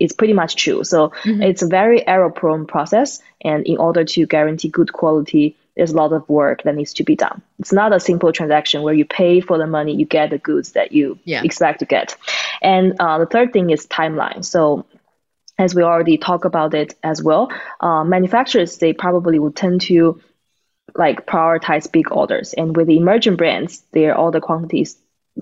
is 0.00 0.12
pretty 0.12 0.32
much 0.32 0.56
true. 0.56 0.84
So 0.84 1.10
mm-hmm. 1.22 1.42
it's 1.42 1.62
a 1.62 1.66
very 1.66 2.06
error 2.06 2.30
prone 2.30 2.66
process. 2.66 3.22
And 3.40 3.66
in 3.66 3.78
order 3.78 4.04
to 4.04 4.26
guarantee 4.26 4.68
good 4.68 4.92
quality 4.92 5.56
there's 5.76 5.92
a 5.92 5.96
lot 5.96 6.12
of 6.12 6.28
work 6.28 6.62
that 6.64 6.74
needs 6.74 6.94
to 6.94 7.04
be 7.04 7.16
done. 7.16 7.42
It's 7.58 7.72
not 7.72 7.92
a 7.92 8.00
simple 8.00 8.32
transaction 8.32 8.82
where 8.82 8.94
you 8.94 9.04
pay 9.04 9.40
for 9.40 9.58
the 9.58 9.66
money, 9.66 9.94
you 9.94 10.04
get 10.04 10.30
the 10.30 10.38
goods 10.38 10.72
that 10.72 10.92
you 10.92 11.18
yeah. 11.24 11.42
expect 11.42 11.80
to 11.80 11.86
get. 11.86 12.16
And 12.60 12.94
uh, 13.00 13.18
the 13.18 13.26
third 13.26 13.52
thing 13.52 13.70
is 13.70 13.86
timeline. 13.86 14.44
So 14.44 14.86
as 15.58 15.74
we 15.74 15.82
already 15.82 16.18
talked 16.18 16.44
about 16.44 16.74
it 16.74 16.94
as 17.02 17.22
well, 17.22 17.50
uh, 17.80 18.04
manufacturers 18.04 18.78
they 18.78 18.92
probably 18.92 19.38
would 19.38 19.56
tend 19.56 19.82
to 19.82 20.20
like 20.94 21.26
prioritize 21.26 21.90
big 21.90 22.12
orders, 22.12 22.52
and 22.52 22.76
with 22.76 22.86
the 22.86 22.98
emerging 22.98 23.36
brands, 23.36 23.82
their 23.92 24.16
order 24.16 24.40
quantities 24.40 24.98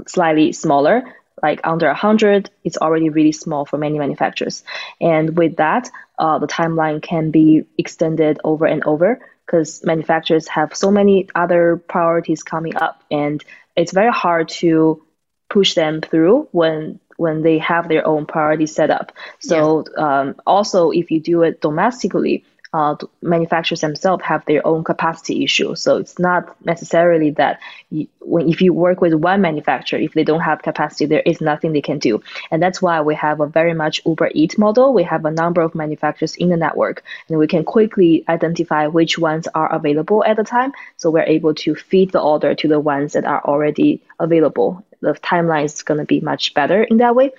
slightly 0.06 0.52
smaller, 0.52 1.02
like 1.42 1.60
under 1.64 1.86
100 1.86 2.50
it's 2.64 2.76
already 2.76 3.08
really 3.08 3.32
small 3.32 3.64
for 3.64 3.78
many 3.78 3.98
manufacturers 3.98 4.62
and 5.00 5.36
with 5.36 5.56
that 5.56 5.88
uh, 6.18 6.38
the 6.38 6.46
timeline 6.46 7.02
can 7.02 7.30
be 7.30 7.64
extended 7.78 8.38
over 8.44 8.66
and 8.66 8.84
over 8.84 9.20
because 9.50 9.82
manufacturers 9.84 10.46
have 10.46 10.76
so 10.76 10.90
many 10.90 11.28
other 11.34 11.76
priorities 11.76 12.42
coming 12.42 12.76
up 12.76 13.02
and 13.10 13.44
it's 13.74 13.92
very 13.92 14.12
hard 14.12 14.48
to 14.48 15.02
push 15.48 15.74
them 15.74 16.00
through 16.00 16.48
when 16.52 17.00
when 17.16 17.42
they 17.42 17.58
have 17.58 17.88
their 17.88 18.06
own 18.06 18.24
priority 18.24 18.66
set 18.66 18.90
up. 18.90 19.12
So 19.40 19.84
um, 19.98 20.36
also, 20.46 20.90
if 20.90 21.10
you 21.10 21.20
do 21.20 21.42
it 21.42 21.60
domestically, 21.60 22.44
uh, 22.72 22.94
manufacturers 23.20 23.80
themselves 23.80 24.22
have 24.22 24.44
their 24.46 24.64
own 24.64 24.84
capacity 24.84 25.42
issue. 25.42 25.74
So 25.74 25.96
it's 25.96 26.18
not 26.18 26.54
necessarily 26.64 27.30
that 27.32 27.58
you, 27.90 28.06
when 28.20 28.48
if 28.48 28.62
you 28.62 28.72
work 28.72 29.00
with 29.00 29.14
one 29.14 29.40
manufacturer, 29.40 29.98
if 29.98 30.14
they 30.14 30.22
don't 30.22 30.40
have 30.40 30.62
capacity, 30.62 31.06
there 31.06 31.22
is 31.26 31.40
nothing 31.40 31.72
they 31.72 31.80
can 31.80 31.98
do. 31.98 32.22
And 32.50 32.62
that's 32.62 32.80
why 32.80 33.00
we 33.00 33.16
have 33.16 33.40
a 33.40 33.46
very 33.46 33.74
much 33.74 34.02
Uber 34.06 34.30
Eat 34.34 34.56
model. 34.56 34.94
We 34.94 35.02
have 35.02 35.24
a 35.24 35.32
number 35.32 35.62
of 35.62 35.74
manufacturers 35.74 36.36
in 36.36 36.48
the 36.48 36.56
network, 36.56 37.02
and 37.28 37.38
we 37.38 37.48
can 37.48 37.64
quickly 37.64 38.24
identify 38.28 38.86
which 38.86 39.18
ones 39.18 39.48
are 39.54 39.72
available 39.72 40.22
at 40.24 40.36
the 40.36 40.44
time. 40.44 40.72
So 40.96 41.10
we're 41.10 41.22
able 41.22 41.54
to 41.54 41.74
feed 41.74 42.12
the 42.12 42.20
order 42.20 42.54
to 42.54 42.68
the 42.68 42.78
ones 42.78 43.14
that 43.14 43.24
are 43.24 43.44
already 43.44 44.00
available. 44.20 44.84
The 45.00 45.14
timeline 45.14 45.64
is 45.64 45.82
going 45.82 45.98
to 45.98 46.06
be 46.06 46.20
much 46.20 46.54
better 46.54 46.84
in 46.84 46.98
that 46.98 47.16
way. 47.16 47.32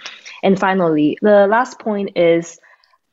And 0.43 0.59
finally, 0.59 1.17
the 1.21 1.47
last 1.47 1.79
point 1.79 2.17
is 2.17 2.59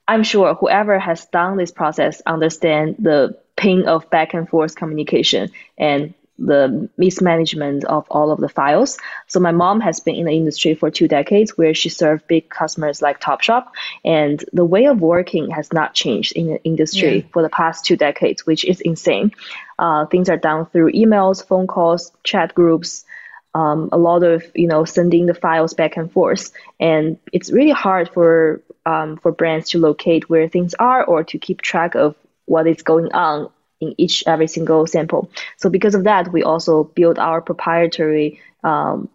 I'm 0.09 0.23
sure 0.25 0.55
whoever 0.55 0.99
has 0.99 1.27
done 1.27 1.59
this 1.59 1.71
process 1.71 2.23
understand 2.25 2.97
the 2.99 3.39
pain 3.57 3.87
of 3.87 4.09
back 4.09 4.33
and 4.35 4.49
forth 4.49 4.75
communication 4.75 5.51
and 5.77 6.15
the 6.39 6.89
mismanagement 6.97 7.85
of 7.85 8.07
all 8.11 8.31
of 8.31 8.41
the 8.41 8.49
files. 8.49 8.97
So 9.27 9.41
my 9.41 9.51
mom 9.51 9.81
has 9.81 10.01
been 10.01 10.15
in 10.15 10.27
the 10.27 10.33
industry 10.33 10.75
for 10.75 10.91
two 10.91 11.09
decades 11.09 11.59
where 11.59 11.75
she 11.75 11.89
served 11.89 12.29
big 12.29 12.49
customers 12.49 13.03
like 13.03 13.21
Topshop 13.21 13.67
and 14.05 14.43
the 14.53 14.65
way 14.65 14.87
of 14.87 15.01
working 15.01 15.51
has 15.51 15.73
not 15.73 15.95
changed 15.95 16.33
in 16.33 16.47
the 16.47 16.63
industry 16.63 17.17
yeah. 17.17 17.27
for 17.33 17.43
the 17.43 17.49
past 17.49 17.85
two 17.85 17.97
decades, 17.97 18.47
which 18.47 18.65
is 18.65 18.81
insane. 18.81 19.33
Uh, 19.79 20.07
things 20.07 20.29
are 20.29 20.37
done 20.37 20.67
through 20.67 20.93
emails, 20.93 21.45
phone 21.45 21.67
calls, 21.67 22.13
chat 22.23 22.55
groups, 22.55 23.05
um, 23.55 23.89
a 23.93 23.99
lot 23.99 24.23
of 24.23 24.45
you 24.55 24.69
know 24.69 24.85
sending 24.85 25.27
the 25.27 25.35
files 25.35 25.75
back 25.75 25.97
and 25.97 26.11
forth. 26.11 26.53
And 26.79 27.19
it's 27.33 27.51
really 27.51 27.73
hard 27.73 28.11
for 28.11 28.63
um, 28.87 29.17
for 29.17 29.33
brands 29.33 29.71
to 29.71 29.79
locate 29.79 30.29
where 30.29 30.49
things 30.49 30.75
are 30.75 31.05
or 31.05 31.25
to 31.25 31.39
keep 31.39 31.63
track 31.63 31.95
of 31.95 32.15
what 32.47 32.67
is 32.67 32.83
going 32.83 33.13
on 33.13 33.51
in 33.81 33.95
each 33.99 34.25
every 34.27 34.49
single 34.49 34.87
sample. 34.87 35.31
So 35.57 35.71
because 35.71 35.95
of 35.95 36.05
that 36.05 36.33
we 36.33 36.43
also 36.43 36.85
built 36.85 37.19
our 37.19 37.41
proprietary 37.41 38.41
um, 38.65 39.09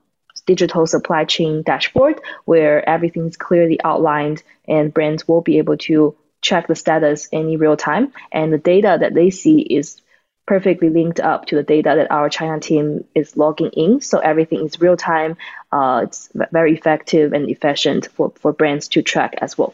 digital 0.45 0.85
supply 0.87 1.25
chain 1.25 1.63
dashboard 1.63 2.19
where 2.45 2.87
everything 2.87 3.27
is 3.27 3.37
clearly 3.37 3.79
outlined 3.83 4.43
and 4.67 4.93
brands 4.93 5.27
will 5.27 5.41
be 5.41 5.57
able 5.57 5.77
to 5.77 6.15
check 6.41 6.67
the 6.67 6.75
status 6.75 7.29
any 7.31 7.55
real 7.57 7.77
time. 7.77 8.13
And 8.31 8.51
the 8.51 8.57
data 8.57 8.97
that 8.99 9.13
they 9.13 9.29
see 9.29 9.61
is 9.61 10.01
perfectly 10.45 10.89
linked 10.89 11.19
up 11.19 11.45
to 11.47 11.55
the 11.55 11.63
data 11.63 11.93
that 11.95 12.11
our 12.11 12.29
China 12.29 12.59
team 12.59 13.05
is 13.15 13.37
logging 13.37 13.69
in. 13.73 14.01
So 14.01 14.19
everything 14.19 14.65
is 14.65 14.81
real 14.81 14.97
time. 14.97 15.37
Uh, 15.71 16.01
it's 16.03 16.29
very 16.51 16.73
effective 16.73 17.33
and 17.33 17.49
efficient 17.49 18.07
for, 18.07 18.33
for 18.35 18.51
brands 18.51 18.87
to 18.89 19.01
track 19.01 19.35
as 19.41 19.57
well. 19.57 19.73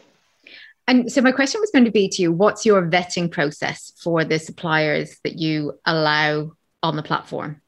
And 0.86 1.10
so 1.10 1.22
my 1.22 1.32
question 1.32 1.60
was 1.60 1.70
going 1.70 1.84
to 1.84 1.90
be 1.90 2.08
to 2.08 2.22
you, 2.22 2.32
what's 2.32 2.66
your 2.66 2.82
vetting 2.82 3.30
process 3.30 3.92
for 4.02 4.24
the 4.24 4.38
suppliers 4.38 5.18
that 5.24 5.38
you 5.38 5.78
allow 5.84 6.52
on 6.82 6.96
the 6.96 7.02
platform? 7.02 7.60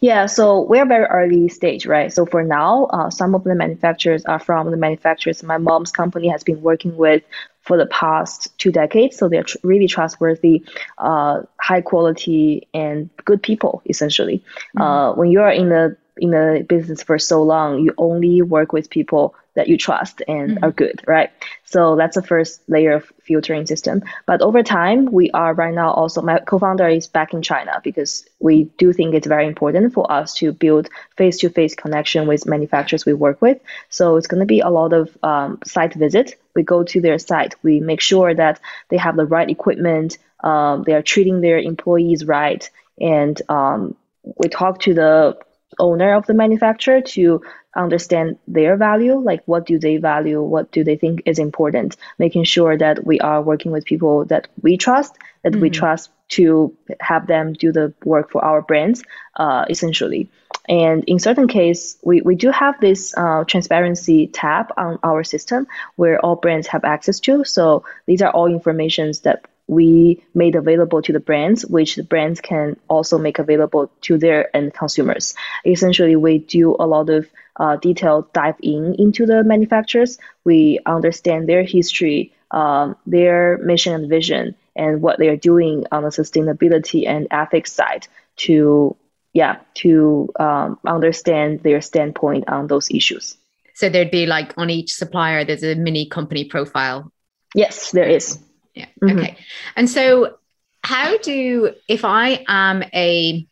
Yeah, 0.00 0.26
so 0.26 0.62
we're 0.62 0.86
very 0.86 1.04
early 1.04 1.48
stage, 1.48 1.86
right? 1.86 2.12
So 2.12 2.26
for 2.26 2.42
now, 2.42 2.86
uh, 2.86 3.10
some 3.10 3.34
of 3.34 3.44
the 3.44 3.54
manufacturers 3.54 4.24
are 4.24 4.40
from 4.40 4.70
the 4.70 4.76
manufacturers 4.76 5.42
my 5.42 5.58
mom's 5.58 5.92
company 5.92 6.28
has 6.28 6.42
been 6.42 6.60
working 6.60 6.96
with 6.96 7.22
for 7.70 7.76
the 7.76 7.86
past 7.86 8.48
two 8.58 8.72
decades. 8.72 9.16
So 9.16 9.28
they're 9.28 9.44
tr- 9.44 9.58
really 9.62 9.86
trustworthy, 9.86 10.64
uh, 10.98 11.42
high 11.60 11.82
quality, 11.82 12.66
and 12.74 13.08
good 13.24 13.40
people. 13.40 13.80
Essentially, 13.88 14.38
mm-hmm. 14.76 14.82
uh, 14.82 15.14
when 15.14 15.30
you 15.30 15.40
are 15.40 15.52
in 15.52 15.68
the 15.68 15.96
in 16.16 16.32
the 16.32 16.66
business 16.68 17.00
for 17.00 17.16
so 17.16 17.44
long, 17.44 17.78
you 17.78 17.94
only 17.96 18.42
work 18.42 18.72
with 18.72 18.90
people 18.90 19.36
that 19.54 19.68
you 19.68 19.76
trust 19.76 20.22
and 20.28 20.52
mm-hmm. 20.52 20.64
are 20.64 20.70
good, 20.70 21.02
right? 21.06 21.30
So 21.64 21.96
that's 21.96 22.16
the 22.16 22.22
first 22.22 22.62
layer 22.68 22.92
of 22.92 23.12
filtering 23.22 23.66
system. 23.66 24.02
But 24.26 24.42
over 24.42 24.62
time, 24.62 25.06
we 25.06 25.30
are 25.32 25.54
right 25.54 25.74
now 25.74 25.92
also, 25.92 26.22
my 26.22 26.38
co 26.38 26.58
founder 26.58 26.88
is 26.88 27.06
back 27.06 27.34
in 27.34 27.42
China 27.42 27.80
because 27.82 28.26
we 28.38 28.64
do 28.78 28.92
think 28.92 29.14
it's 29.14 29.26
very 29.26 29.46
important 29.46 29.92
for 29.92 30.10
us 30.10 30.34
to 30.34 30.52
build 30.52 30.88
face 31.16 31.38
to 31.38 31.50
face 31.50 31.74
connection 31.74 32.26
with 32.26 32.46
manufacturers 32.46 33.06
we 33.06 33.12
work 33.12 33.42
with. 33.42 33.58
So 33.88 34.16
it's 34.16 34.26
going 34.26 34.40
to 34.40 34.46
be 34.46 34.60
a 34.60 34.70
lot 34.70 34.92
of 34.92 35.16
um, 35.22 35.58
site 35.64 35.94
visit. 35.94 36.40
We 36.54 36.62
go 36.62 36.82
to 36.84 37.00
their 37.00 37.18
site, 37.18 37.54
we 37.62 37.80
make 37.80 38.00
sure 38.00 38.34
that 38.34 38.60
they 38.88 38.96
have 38.96 39.16
the 39.16 39.26
right 39.26 39.48
equipment, 39.48 40.18
um, 40.42 40.84
they 40.84 40.94
are 40.94 41.02
treating 41.02 41.40
their 41.40 41.58
employees 41.58 42.24
right, 42.24 42.68
and 43.00 43.40
um, 43.48 43.94
we 44.36 44.48
talk 44.48 44.80
to 44.80 44.94
the 44.94 45.38
owner 45.78 46.14
of 46.14 46.26
the 46.26 46.34
manufacturer 46.34 47.00
to 47.00 47.42
understand 47.76 48.36
their 48.48 48.76
value 48.76 49.14
like 49.14 49.42
what 49.46 49.64
do 49.64 49.78
they 49.78 49.96
value 49.96 50.42
what 50.42 50.70
do 50.72 50.82
they 50.82 50.96
think 50.96 51.22
is 51.24 51.38
important 51.38 51.96
making 52.18 52.42
sure 52.42 52.76
that 52.76 53.06
we 53.06 53.20
are 53.20 53.40
working 53.40 53.70
with 53.70 53.84
people 53.84 54.24
that 54.24 54.48
we 54.60 54.76
trust 54.76 55.16
that 55.44 55.52
mm-hmm. 55.52 55.62
we 55.62 55.70
trust 55.70 56.10
to 56.28 56.76
have 57.00 57.26
them 57.26 57.52
do 57.52 57.70
the 57.70 57.92
work 58.04 58.30
for 58.30 58.44
our 58.44 58.60
brands 58.60 59.04
uh, 59.36 59.64
essentially 59.70 60.28
and 60.68 61.04
in 61.04 61.20
certain 61.20 61.46
case 61.46 61.96
we, 62.02 62.20
we 62.22 62.34
do 62.34 62.50
have 62.50 62.80
this 62.80 63.14
uh, 63.16 63.44
transparency 63.44 64.26
tab 64.26 64.72
on 64.76 64.98
our 65.04 65.22
system 65.22 65.66
where 65.94 66.18
all 66.24 66.34
brands 66.34 66.66
have 66.66 66.84
access 66.84 67.20
to 67.20 67.44
so 67.44 67.84
these 68.06 68.20
are 68.20 68.30
all 68.30 68.46
informations 68.46 69.20
that 69.20 69.46
we 69.70 70.20
made 70.34 70.56
available 70.56 71.00
to 71.00 71.12
the 71.12 71.20
brands, 71.20 71.64
which 71.64 71.94
the 71.94 72.02
brands 72.02 72.40
can 72.40 72.76
also 72.88 73.18
make 73.18 73.38
available 73.38 73.88
to 74.00 74.18
their 74.18 74.54
end 74.54 74.74
consumers. 74.74 75.36
Essentially, 75.64 76.16
we 76.16 76.38
do 76.38 76.74
a 76.80 76.86
lot 76.88 77.08
of 77.08 77.30
uh, 77.60 77.76
detailed 77.76 78.32
dive 78.32 78.56
in 78.62 78.96
into 78.98 79.26
the 79.26 79.44
manufacturers. 79.44 80.18
We 80.44 80.80
understand 80.86 81.48
their 81.48 81.62
history, 81.62 82.32
um, 82.50 82.96
their 83.06 83.58
mission 83.58 83.92
and 83.92 84.08
vision, 84.08 84.56
and 84.74 85.02
what 85.02 85.18
they 85.18 85.28
are 85.28 85.36
doing 85.36 85.84
on 85.92 86.02
the 86.02 86.08
sustainability 86.08 87.06
and 87.06 87.28
ethics 87.30 87.72
side 87.72 88.08
to 88.36 88.96
yeah 89.34 89.58
to 89.74 90.30
um, 90.40 90.78
understand 90.86 91.62
their 91.62 91.82
standpoint 91.82 92.48
on 92.48 92.66
those 92.66 92.90
issues. 92.90 93.36
So 93.74 93.88
there'd 93.90 94.10
be 94.10 94.26
like 94.26 94.54
on 94.56 94.70
each 94.70 94.92
supplier, 94.92 95.44
there's 95.44 95.62
a 95.62 95.74
mini 95.74 96.06
company 96.06 96.44
profile. 96.44 97.12
Yes, 97.54 97.90
there 97.92 98.08
is. 98.08 98.38
Yeah. 98.74 98.86
Mm-hmm. 99.02 99.18
Okay. 99.18 99.36
And 99.76 99.88
so, 99.88 100.38
how 100.82 101.18
do 101.18 101.74
if 101.88 102.06
I 102.06 102.44
am 102.48 102.82
a 102.94 103.46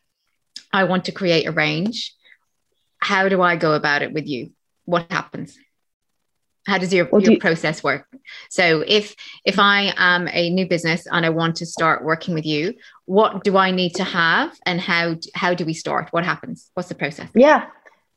I 0.72 0.84
want 0.84 1.04
to 1.06 1.12
create 1.12 1.46
a 1.46 1.52
range, 1.52 2.14
how 2.98 3.28
do 3.28 3.42
I 3.42 3.56
go 3.56 3.74
about 3.74 4.02
it 4.02 4.12
with 4.12 4.26
you? 4.26 4.52
What 4.84 5.10
happens? 5.10 5.58
How 6.66 6.76
does 6.76 6.92
your, 6.92 7.08
your 7.12 7.32
you, 7.32 7.38
process 7.38 7.82
work? 7.82 8.06
So 8.50 8.84
if 8.86 9.14
if 9.44 9.58
I 9.58 9.94
am 9.96 10.28
a 10.28 10.50
new 10.50 10.66
business 10.66 11.06
and 11.10 11.24
I 11.24 11.30
want 11.30 11.56
to 11.56 11.66
start 11.66 12.04
working 12.04 12.34
with 12.34 12.44
you, 12.44 12.74
what 13.06 13.42
do 13.42 13.56
I 13.56 13.70
need 13.70 13.94
to 13.94 14.04
have 14.04 14.54
and 14.66 14.78
how 14.78 15.16
how 15.34 15.54
do 15.54 15.64
we 15.64 15.72
start? 15.72 16.08
What 16.10 16.24
happens? 16.24 16.70
What's 16.74 16.90
the 16.90 16.94
process? 16.94 17.30
Yeah. 17.34 17.66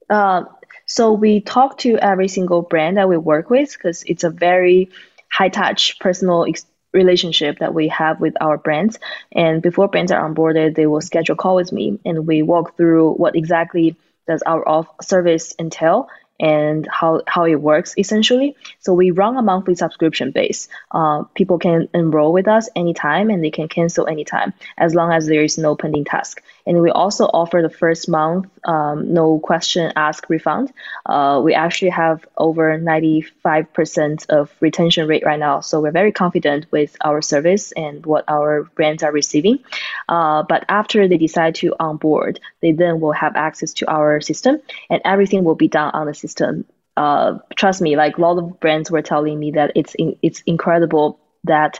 Uh, 0.09 0.43
so 0.85 1.13
we 1.13 1.39
talk 1.39 1.77
to 1.79 1.97
every 1.99 2.27
single 2.27 2.61
brand 2.61 2.97
that 2.97 3.07
we 3.07 3.15
work 3.15 3.49
with 3.49 3.71
because 3.71 4.03
it's 4.03 4.25
a 4.25 4.29
very 4.29 4.89
high 5.31 5.47
touch 5.47 5.97
personal 5.99 6.45
ex- 6.45 6.65
relationship 6.91 7.59
that 7.59 7.73
we 7.73 7.87
have 7.87 8.19
with 8.19 8.35
our 8.41 8.57
brands. 8.57 8.99
And 9.31 9.61
before 9.61 9.87
brands 9.87 10.11
are 10.11 10.29
onboarded, 10.29 10.75
they 10.75 10.87
will 10.87 10.99
schedule 10.99 11.33
a 11.33 11.37
call 11.37 11.55
with 11.55 11.71
me 11.71 11.99
and 12.03 12.27
we 12.27 12.41
walk 12.41 12.75
through 12.75 13.13
what 13.13 13.37
exactly 13.37 13.95
does 14.31 14.41
our 14.43 14.67
off 14.67 14.87
service 15.01 15.53
entail 15.59 16.07
and 16.39 16.87
how, 16.91 17.21
how 17.27 17.45
it 17.45 17.61
works 17.61 17.93
essentially. 17.97 18.55
So 18.79 18.93
we 18.93 19.11
run 19.11 19.37
a 19.37 19.43
monthly 19.43 19.75
subscription 19.75 20.31
base. 20.31 20.67
Uh, 20.89 21.23
people 21.35 21.59
can 21.59 21.87
enroll 21.93 22.33
with 22.33 22.47
us 22.47 22.67
anytime 22.75 23.29
and 23.29 23.43
they 23.43 23.51
can 23.51 23.67
cancel 23.67 24.07
anytime 24.07 24.53
as 24.77 24.95
long 24.95 25.11
as 25.11 25.27
there 25.27 25.43
is 25.43 25.57
no 25.57 25.75
pending 25.75 26.05
task. 26.05 26.41
And 26.65 26.81
we 26.81 26.89
also 26.89 27.25
offer 27.25 27.61
the 27.61 27.69
first 27.69 28.07
month 28.09 28.47
um, 28.65 29.13
no 29.13 29.39
question 29.39 29.91
ask 29.95 30.29
refund. 30.29 30.71
Uh, 31.05 31.41
we 31.43 31.53
actually 31.53 31.89
have 31.89 32.25
over 32.37 32.77
95% 32.77 34.29
of 34.29 34.51
retention 34.59 35.07
rate 35.07 35.23
right 35.25 35.39
now. 35.39 35.61
So 35.61 35.81
we're 35.81 35.91
very 35.91 36.11
confident 36.11 36.65
with 36.71 36.95
our 37.01 37.21
service 37.21 37.71
and 37.71 38.05
what 38.05 38.25
our 38.27 38.63
brands 38.75 39.03
are 39.03 39.11
receiving. 39.11 39.59
Uh, 40.07 40.43
but 40.43 40.65
after 40.69 41.07
they 41.07 41.17
decide 41.17 41.55
to 41.55 41.75
onboard, 41.79 42.39
they 42.61 42.71
then 42.71 42.99
will 42.99 43.13
have 43.13 43.35
access 43.35 43.73
to 43.73 43.91
our 43.91 44.21
system 44.21 44.59
and 44.89 45.01
everything 45.05 45.43
will 45.43 45.55
be 45.55 45.67
done 45.67 45.91
on 45.93 46.07
the 46.07 46.13
system. 46.13 46.65
Uh, 46.97 47.39
trust 47.55 47.81
me, 47.81 47.95
like 47.95 48.17
a 48.17 48.21
lot 48.21 48.37
of 48.37 48.59
brands 48.59 48.91
were 48.91 49.01
telling 49.01 49.39
me 49.39 49.51
that 49.51 49.71
it's 49.75 49.95
in, 49.95 50.17
it's 50.21 50.41
incredible 50.41 51.19
that 51.45 51.79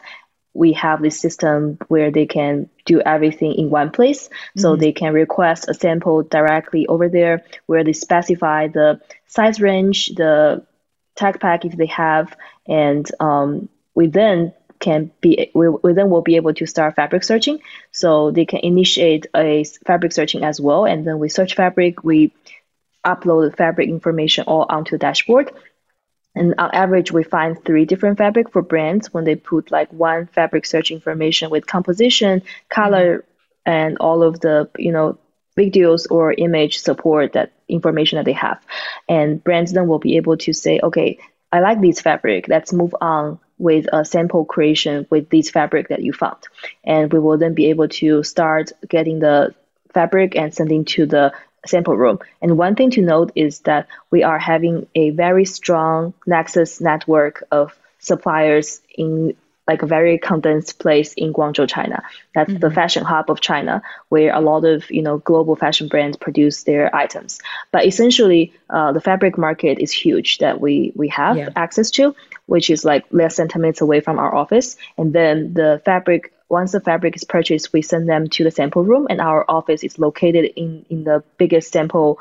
we 0.54 0.74
have 0.74 1.02
this 1.02 1.20
system 1.20 1.78
where 1.88 2.12
they 2.12 2.26
can 2.26 2.70
do 2.86 3.00
everything 3.02 3.54
in 3.54 3.70
one 3.70 3.92
place. 3.92 4.30
So 4.58 4.72
mm-hmm. 4.72 4.82
they 4.82 4.92
can 4.92 5.14
request 5.14 5.70
a 5.70 5.74
sample 5.74 6.24
directly 6.24 6.88
over 6.88 7.08
there 7.10 7.44
where 7.68 7.84
they 7.84 7.94
specify 7.94 8.68
the 8.68 9.00
size 9.28 9.62
range, 9.62 10.08
the 10.16 10.66
tech 11.16 11.40
pack 11.40 11.66
if 11.66 11.78
they 11.78 11.88
have, 11.88 12.36
and 12.68 13.10
um, 13.20 13.70
we 13.96 14.08
then 14.08 14.54
can 14.80 15.12
be 15.22 15.52
we, 15.54 15.70
we 15.70 15.94
then 15.94 16.10
will 16.10 16.24
be 16.24 16.36
able 16.36 16.54
to 16.56 16.66
start 16.66 16.96
fabric 16.96 17.24
searching. 17.24 17.60
So 17.92 18.32
they 18.32 18.46
can 18.46 18.60
initiate 18.60 19.28
a 19.36 19.64
fabric 19.86 20.12
searching 20.12 20.44
as 20.44 20.60
well, 20.60 20.86
and 20.86 21.06
then 21.06 21.20
we 21.20 21.30
search 21.30 21.56
fabric, 21.56 22.04
we 22.04 22.34
upload 23.06 23.50
the 23.50 23.56
fabric 23.56 23.90
information 23.90 24.44
all 24.46 24.66
onto 24.70 24.92
the 24.92 24.98
dashboard 25.00 25.52
and 26.36 26.56
on 26.58 26.70
average 26.74 27.12
we 27.12 27.24
find 27.24 27.64
three 27.64 27.86
different 27.86 28.18
fabric 28.18 28.52
for 28.52 28.62
brands 28.62 29.14
when 29.14 29.24
they 29.24 29.36
put 29.36 29.72
like 29.72 29.92
one 29.92 30.28
fabric 30.28 30.66
search 30.66 30.92
information 30.92 31.50
with 31.50 31.68
composition 31.68 32.42
color 32.70 33.20
mm-hmm. 33.20 33.72
and 33.72 33.98
all 34.00 34.24
of 34.24 34.40
the 34.40 34.70
you 34.78 34.92
know 34.92 35.18
videos 35.58 36.08
or 36.10 36.34
image 36.34 36.80
support 36.80 37.34
that 37.34 37.52
information 37.68 38.18
that 38.18 38.26
they 38.26 38.32
have 38.32 38.60
and 39.10 39.44
brands 39.44 39.74
then 39.74 39.88
will 39.88 40.00
be 40.00 40.18
able 40.18 40.38
to 40.38 40.54
say 40.54 40.80
okay 40.82 41.18
i 41.52 41.60
like 41.60 41.82
this 41.82 42.02
fabric 42.02 42.48
let's 42.48 42.72
move 42.72 42.96
on 43.02 43.40
with 43.58 43.86
a 43.94 44.04
sample 44.04 44.46
creation 44.46 45.06
with 45.10 45.30
this 45.30 45.50
fabric 45.50 45.90
that 45.90 46.02
you 46.02 46.14
found 46.14 46.48
and 46.84 47.12
we 47.12 47.20
will 47.20 47.38
then 47.38 47.54
be 47.54 47.68
able 47.68 47.88
to 47.88 48.24
start 48.24 48.72
getting 48.88 49.20
the 49.20 49.54
fabric 49.94 50.36
and 50.36 50.54
sending 50.54 50.86
to 50.86 51.06
the 51.06 51.34
sample 51.66 51.98
room. 51.98 52.20
And 52.42 52.58
one 52.58 52.76
thing 52.76 52.92
to 52.92 53.02
note 53.02 53.32
is 53.36 53.60
that 53.62 53.88
we 54.10 54.24
are 54.24 54.40
having 54.40 54.88
a 54.96 55.12
very 55.12 55.46
strong 55.46 56.14
Nexus 56.26 56.82
network 56.82 57.44
of 57.52 57.78
suppliers 58.00 58.82
in 58.96 59.36
like 59.68 59.84
a 59.84 59.86
very 59.86 60.18
condensed 60.18 60.80
place 60.80 61.14
in 61.14 61.32
Guangzhou, 61.34 61.70
China. 61.70 62.04
That's 62.34 62.50
mm-hmm. 62.50 62.60
the 62.60 62.72
fashion 62.72 63.06
hub 63.06 63.30
of 63.30 63.42
China, 63.42 63.82
where 64.10 64.34
a 64.34 64.42
lot 64.42 64.66
of 64.66 64.90
you 64.90 65.02
know 65.02 65.20
global 65.20 65.56
fashion 65.56 65.88
brands 65.88 66.18
produce 66.18 66.64
their 66.64 66.94
items. 66.96 67.40
But 67.72 67.86
essentially, 67.86 68.54
uh, 68.70 68.92
the 68.92 69.02
fabric 69.02 69.38
market 69.38 69.80
is 69.80 69.92
huge 69.92 70.40
that 70.40 70.60
we 70.60 70.92
we 70.96 71.10
have 71.10 71.38
yeah. 71.38 71.50
access 71.56 71.92
to, 71.92 72.16
which 72.48 72.70
is 72.70 72.84
like 72.84 73.06
less 73.12 73.38
than 73.38 73.48
ten 73.48 73.62
minutes 73.62 73.82
away 73.82 74.02
from 74.02 74.20
our 74.20 74.34
office. 74.36 74.78
And 74.98 75.14
then 75.14 75.54
the 75.54 75.82
fabric 75.86 76.34
once 76.52 76.74
the 76.74 76.82
fabric 76.82 77.16
is 77.16 77.24
purchased, 77.24 77.72
we 77.72 77.82
send 77.82 78.10
them 78.10 78.28
to 78.28 78.44
the 78.44 78.52
sample 78.52 78.84
room, 78.84 79.08
and 79.10 79.22
our 79.22 79.46
office 79.48 79.84
is 79.84 79.98
located 79.98 80.46
in, 80.56 80.86
in 80.90 81.04
the 81.06 81.24
biggest 81.38 81.72
sample 81.72 82.20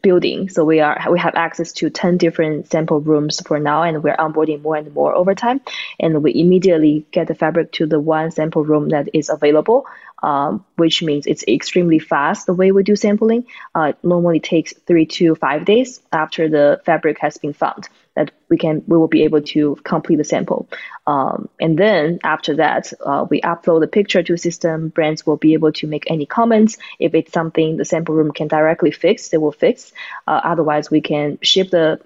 building. 0.00 0.48
So 0.48 0.64
we 0.64 0.80
are 0.80 0.98
we 1.10 1.18
have 1.18 1.34
access 1.34 1.72
to 1.74 1.90
10 1.90 2.16
different 2.16 2.70
sample 2.70 3.00
rooms 3.00 3.40
for 3.40 3.58
now, 3.58 3.82
and 3.82 4.02
we're 4.02 4.16
onboarding 4.16 4.62
more 4.62 4.76
and 4.76 4.92
more 4.94 5.14
over 5.14 5.34
time. 5.34 5.60
And 6.00 6.22
we 6.22 6.34
immediately 6.34 7.04
get 7.10 7.28
the 7.28 7.34
fabric 7.34 7.72
to 7.72 7.86
the 7.86 8.00
one 8.00 8.30
sample 8.30 8.64
room 8.64 8.88
that 8.88 9.08
is 9.12 9.28
available, 9.28 9.86
um, 10.22 10.64
which 10.76 11.02
means 11.02 11.26
it's 11.26 11.44
extremely 11.46 11.98
fast. 11.98 12.46
The 12.46 12.54
way 12.54 12.72
we 12.72 12.82
do 12.82 12.96
sampling 12.96 13.46
uh, 13.74 13.92
normally 14.02 14.40
takes 14.40 14.72
three 14.86 15.06
to 15.06 15.34
five 15.34 15.64
days 15.64 16.00
after 16.12 16.48
the 16.48 16.80
fabric 16.84 17.18
has 17.20 17.36
been 17.38 17.52
found 17.52 17.88
that 18.18 18.32
we 18.48 18.56
can 18.56 18.82
we 18.88 18.96
will 18.96 19.08
be 19.08 19.22
able 19.22 19.42
to 19.42 19.76
complete 19.84 20.16
the 20.16 20.24
sample. 20.24 20.68
Um, 21.06 21.48
and 21.60 21.78
then 21.78 22.18
after 22.24 22.56
that, 22.56 22.92
uh, 23.04 23.26
we 23.30 23.40
upload 23.42 23.80
the 23.80 23.86
picture 23.86 24.22
to 24.24 24.36
system. 24.36 24.88
Brands 24.88 25.24
will 25.24 25.36
be 25.36 25.54
able 25.54 25.72
to 25.72 25.86
make 25.86 26.10
any 26.10 26.26
comments. 26.26 26.76
If 26.98 27.14
it's 27.14 27.32
something 27.32 27.76
the 27.76 27.84
sample 27.84 28.14
room 28.16 28.32
can 28.32 28.48
directly 28.48 28.90
fix, 28.90 29.28
they 29.28 29.38
will 29.38 29.52
fix. 29.52 29.92
Uh, 30.26 30.40
otherwise, 30.42 30.90
we 30.90 31.00
can 31.00 31.38
ship 31.42 31.70
the 31.70 32.00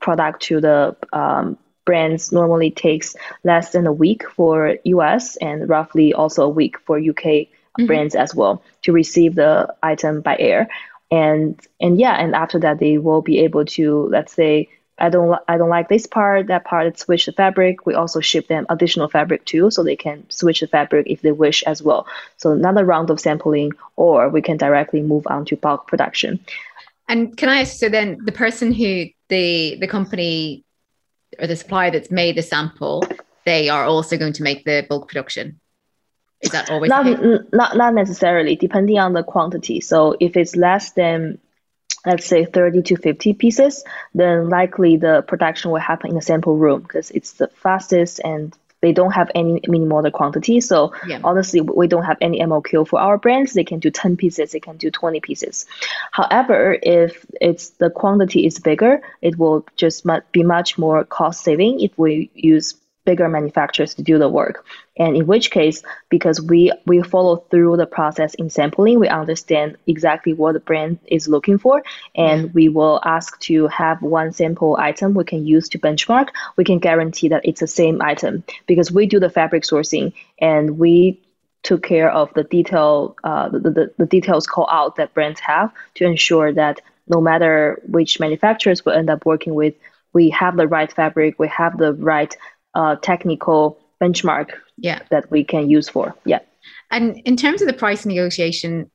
product 0.00 0.42
to 0.42 0.60
the 0.60 0.96
um, 1.12 1.58
brands. 1.88 2.32
Normally 2.32 2.70
takes 2.70 3.16
less 3.44 3.72
than 3.72 3.86
a 3.86 3.98
week 4.04 4.22
for 4.36 4.76
US 4.84 5.36
and 5.36 5.66
roughly 5.66 6.12
also 6.12 6.44
a 6.44 6.56
week 6.60 6.78
for 6.84 6.98
UK 6.98 7.24
mm-hmm. 7.24 7.86
brands 7.86 8.14
as 8.14 8.34
well 8.34 8.62
to 8.82 8.92
receive 8.92 9.34
the 9.34 9.74
item 9.82 10.20
by 10.20 10.36
air. 10.38 10.68
And 11.10 11.58
and 11.80 11.98
yeah, 11.98 12.16
and 12.22 12.34
after 12.34 12.58
that, 12.60 12.78
they 12.78 12.98
will 12.98 13.22
be 13.22 13.38
able 13.38 13.64
to 13.76 14.06
let's 14.12 14.34
say 14.34 14.68
I 14.98 15.08
don't 15.08 15.40
I 15.48 15.56
don't 15.56 15.70
like 15.70 15.88
this 15.88 16.06
part, 16.06 16.48
that 16.48 16.66
part, 16.66 16.98
switch 16.98 17.24
the 17.24 17.32
fabric. 17.32 17.86
We 17.86 17.94
also 17.94 18.20
ship 18.20 18.48
them 18.48 18.66
additional 18.68 19.08
fabric 19.08 19.46
too, 19.46 19.70
so 19.70 19.82
they 19.82 19.96
can 19.96 20.28
switch 20.28 20.60
the 20.60 20.66
fabric 20.66 21.06
if 21.08 21.22
they 21.22 21.32
wish 21.32 21.62
as 21.62 21.82
well. 21.82 22.06
So 22.36 22.52
another 22.52 22.84
round 22.84 23.08
of 23.08 23.18
sampling, 23.18 23.72
or 23.96 24.28
we 24.28 24.42
can 24.42 24.58
directly 24.58 25.00
move 25.00 25.26
on 25.26 25.46
to 25.46 25.56
bulk 25.56 25.86
production. 25.86 26.38
And 27.08 27.34
can 27.38 27.48
I 27.48 27.62
ask? 27.62 27.78
So 27.78 27.88
then, 27.88 28.18
the 28.26 28.32
person 28.44 28.72
who 28.72 29.06
the 29.28 29.78
the 29.80 29.88
company 29.88 30.64
or 31.38 31.46
the 31.46 31.56
supplier 31.56 31.90
that's 31.90 32.10
made 32.10 32.36
the 32.36 32.42
sample, 32.42 33.04
they 33.44 33.68
are 33.68 33.84
also 33.84 34.16
going 34.16 34.34
to 34.34 34.42
make 34.42 34.64
the 34.64 34.86
bulk 34.88 35.08
production. 35.08 35.60
Is 36.40 36.52
that 36.52 36.70
always 36.70 36.88
not 36.88 37.04
not 37.52 37.76
not 37.76 37.94
necessarily, 37.94 38.54
depending 38.54 38.98
on 38.98 39.12
the 39.12 39.24
quantity. 39.24 39.80
So 39.80 40.16
if 40.20 40.36
it's 40.36 40.54
less 40.54 40.92
than 40.92 41.38
let's 42.06 42.26
say 42.26 42.44
30 42.44 42.82
to 42.82 42.96
50 42.96 43.34
pieces, 43.34 43.84
then 44.14 44.48
likely 44.48 44.96
the 44.96 45.22
production 45.26 45.70
will 45.70 45.80
happen 45.80 46.10
in 46.10 46.16
the 46.16 46.22
sample 46.22 46.56
room 46.56 46.80
because 46.82 47.10
it's 47.10 47.32
the 47.32 47.48
fastest 47.48 48.20
and 48.24 48.56
they 48.80 48.92
don't 48.92 49.12
have 49.12 49.30
any 49.34 49.60
minimum 49.66 49.92
order 49.92 50.10
quantity. 50.10 50.60
So 50.60 50.92
yeah. 51.06 51.20
honestly, 51.24 51.60
we 51.60 51.88
don't 51.88 52.04
have 52.04 52.18
any 52.20 52.40
MOQ 52.40 52.86
for 52.88 53.00
our 53.00 53.18
brands. 53.18 53.52
They 53.52 53.64
can 53.64 53.80
do 53.80 53.90
10 53.90 54.16
pieces, 54.16 54.52
they 54.52 54.60
can 54.60 54.76
do 54.76 54.90
20 54.90 55.20
pieces. 55.20 55.66
However, 56.12 56.78
if 56.82 57.26
it's 57.40 57.70
the 57.70 57.90
quantity 57.90 58.46
is 58.46 58.58
bigger, 58.58 59.00
it 59.20 59.38
will 59.38 59.66
just 59.76 60.06
be 60.32 60.42
much 60.42 60.78
more 60.78 61.04
cost 61.04 61.42
saving 61.42 61.80
if 61.80 61.96
we 61.98 62.30
use 62.34 62.74
bigger 63.08 63.26
manufacturers 63.26 63.94
to 63.94 64.02
do 64.02 64.18
the 64.18 64.28
work. 64.28 64.66
And 64.98 65.16
in 65.16 65.26
which 65.26 65.50
case, 65.50 65.82
because 66.10 66.42
we, 66.42 66.70
we 66.84 67.00
follow 67.00 67.36
through 67.50 67.78
the 67.78 67.86
process 67.86 68.34
in 68.34 68.50
sampling, 68.50 69.00
we 69.00 69.08
understand 69.08 69.78
exactly 69.86 70.34
what 70.34 70.52
the 70.52 70.60
brand 70.60 70.98
is 71.06 71.26
looking 71.26 71.56
for. 71.56 71.82
And 72.14 72.52
we 72.52 72.68
will 72.68 73.00
ask 73.06 73.40
to 73.48 73.66
have 73.68 74.02
one 74.02 74.30
sample 74.32 74.76
item 74.76 75.14
we 75.14 75.24
can 75.24 75.46
use 75.46 75.70
to 75.70 75.78
benchmark. 75.78 76.28
We 76.58 76.64
can 76.64 76.80
guarantee 76.80 77.28
that 77.28 77.46
it's 77.46 77.60
the 77.60 77.66
same 77.66 78.02
item 78.02 78.44
because 78.66 78.92
we 78.92 79.06
do 79.06 79.18
the 79.18 79.30
fabric 79.30 79.62
sourcing 79.62 80.12
and 80.38 80.78
we 80.78 81.18
took 81.62 81.82
care 81.82 82.10
of 82.10 82.26
the 82.34 82.44
detail, 82.44 83.16
uh, 83.24 83.48
the, 83.48 83.58
the, 83.58 83.94
the 83.96 84.06
details 84.06 84.46
call 84.46 84.68
out 84.70 84.96
that 84.96 85.14
brands 85.14 85.40
have 85.40 85.72
to 85.94 86.04
ensure 86.04 86.52
that 86.52 86.82
no 87.08 87.22
matter 87.22 87.80
which 87.86 88.20
manufacturers 88.20 88.84
we 88.84 88.92
end 88.92 89.08
up 89.08 89.24
working 89.24 89.54
with, 89.54 89.74
we 90.12 90.28
have 90.30 90.56
the 90.56 90.68
right 90.68 90.92
fabric, 90.92 91.38
we 91.38 91.48
have 91.48 91.78
the 91.78 91.94
right 91.94 92.36
uh, 92.78 92.94
technical 93.02 93.76
benchmark 94.00 94.50
yeah. 94.76 95.00
that 95.10 95.28
we 95.32 95.42
can 95.42 95.68
use 95.68 95.88
for. 95.88 96.14
Yeah. 96.24 96.38
And 96.90 97.18
in 97.24 97.36
terms 97.36 97.60
of 97.60 97.66
the 97.66 97.74
price 97.74 98.06
negotiation 98.06 98.90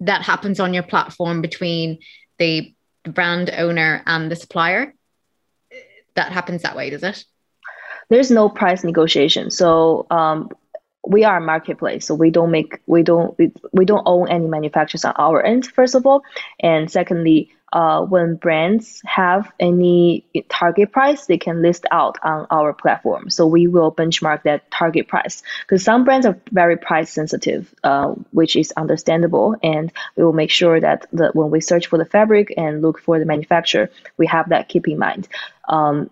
that 0.00 0.22
happens 0.22 0.58
on 0.58 0.72
your 0.72 0.82
platform 0.82 1.42
between 1.42 1.98
the 2.38 2.74
brand 3.04 3.50
owner 3.50 4.02
and 4.06 4.30
the 4.30 4.36
supplier, 4.36 4.94
that 6.14 6.32
happens 6.32 6.62
that 6.62 6.74
way, 6.74 6.88
does 6.88 7.02
it? 7.02 7.24
There's 8.08 8.30
no 8.30 8.48
price 8.48 8.82
negotiation. 8.82 9.50
So 9.50 10.06
um, 10.10 10.48
we 11.06 11.22
are 11.24 11.36
a 11.36 11.40
marketplace, 11.40 12.06
so 12.06 12.14
we 12.14 12.30
don't 12.30 12.50
make 12.50 12.80
we 12.86 13.02
don't 13.02 13.38
we, 13.38 13.52
we 13.72 13.84
don't 13.84 14.02
own 14.06 14.28
any 14.28 14.48
manufacturers 14.48 15.04
on 15.04 15.14
our 15.16 15.44
end. 15.44 15.66
First 15.66 15.94
of 15.94 16.06
all, 16.06 16.22
and 16.58 16.90
secondly, 16.90 17.50
uh, 17.72 18.04
when 18.04 18.36
brands 18.36 19.00
have 19.04 19.52
any 19.60 20.24
target 20.48 20.92
price, 20.92 21.26
they 21.26 21.38
can 21.38 21.62
list 21.62 21.86
out 21.90 22.18
on 22.22 22.46
our 22.50 22.72
platform. 22.72 23.30
So 23.30 23.46
we 23.46 23.66
will 23.66 23.92
benchmark 23.92 24.42
that 24.42 24.70
target 24.70 25.08
price 25.08 25.42
because 25.62 25.84
some 25.84 26.04
brands 26.04 26.26
are 26.26 26.38
very 26.50 26.76
price 26.76 27.12
sensitive, 27.12 27.72
uh, 27.84 28.08
which 28.32 28.56
is 28.56 28.72
understandable. 28.76 29.56
And 29.62 29.92
we 30.16 30.24
will 30.24 30.32
make 30.32 30.50
sure 30.50 30.80
that 30.80 31.06
the, 31.12 31.30
when 31.32 31.50
we 31.50 31.60
search 31.60 31.86
for 31.86 31.98
the 31.98 32.04
fabric 32.04 32.52
and 32.56 32.82
look 32.82 33.00
for 33.00 33.18
the 33.18 33.24
manufacturer, 33.24 33.90
we 34.16 34.26
have 34.26 34.48
that 34.48 34.68
keep 34.68 34.88
in 34.88 34.98
mind. 34.98 35.28
Um, 35.68 36.10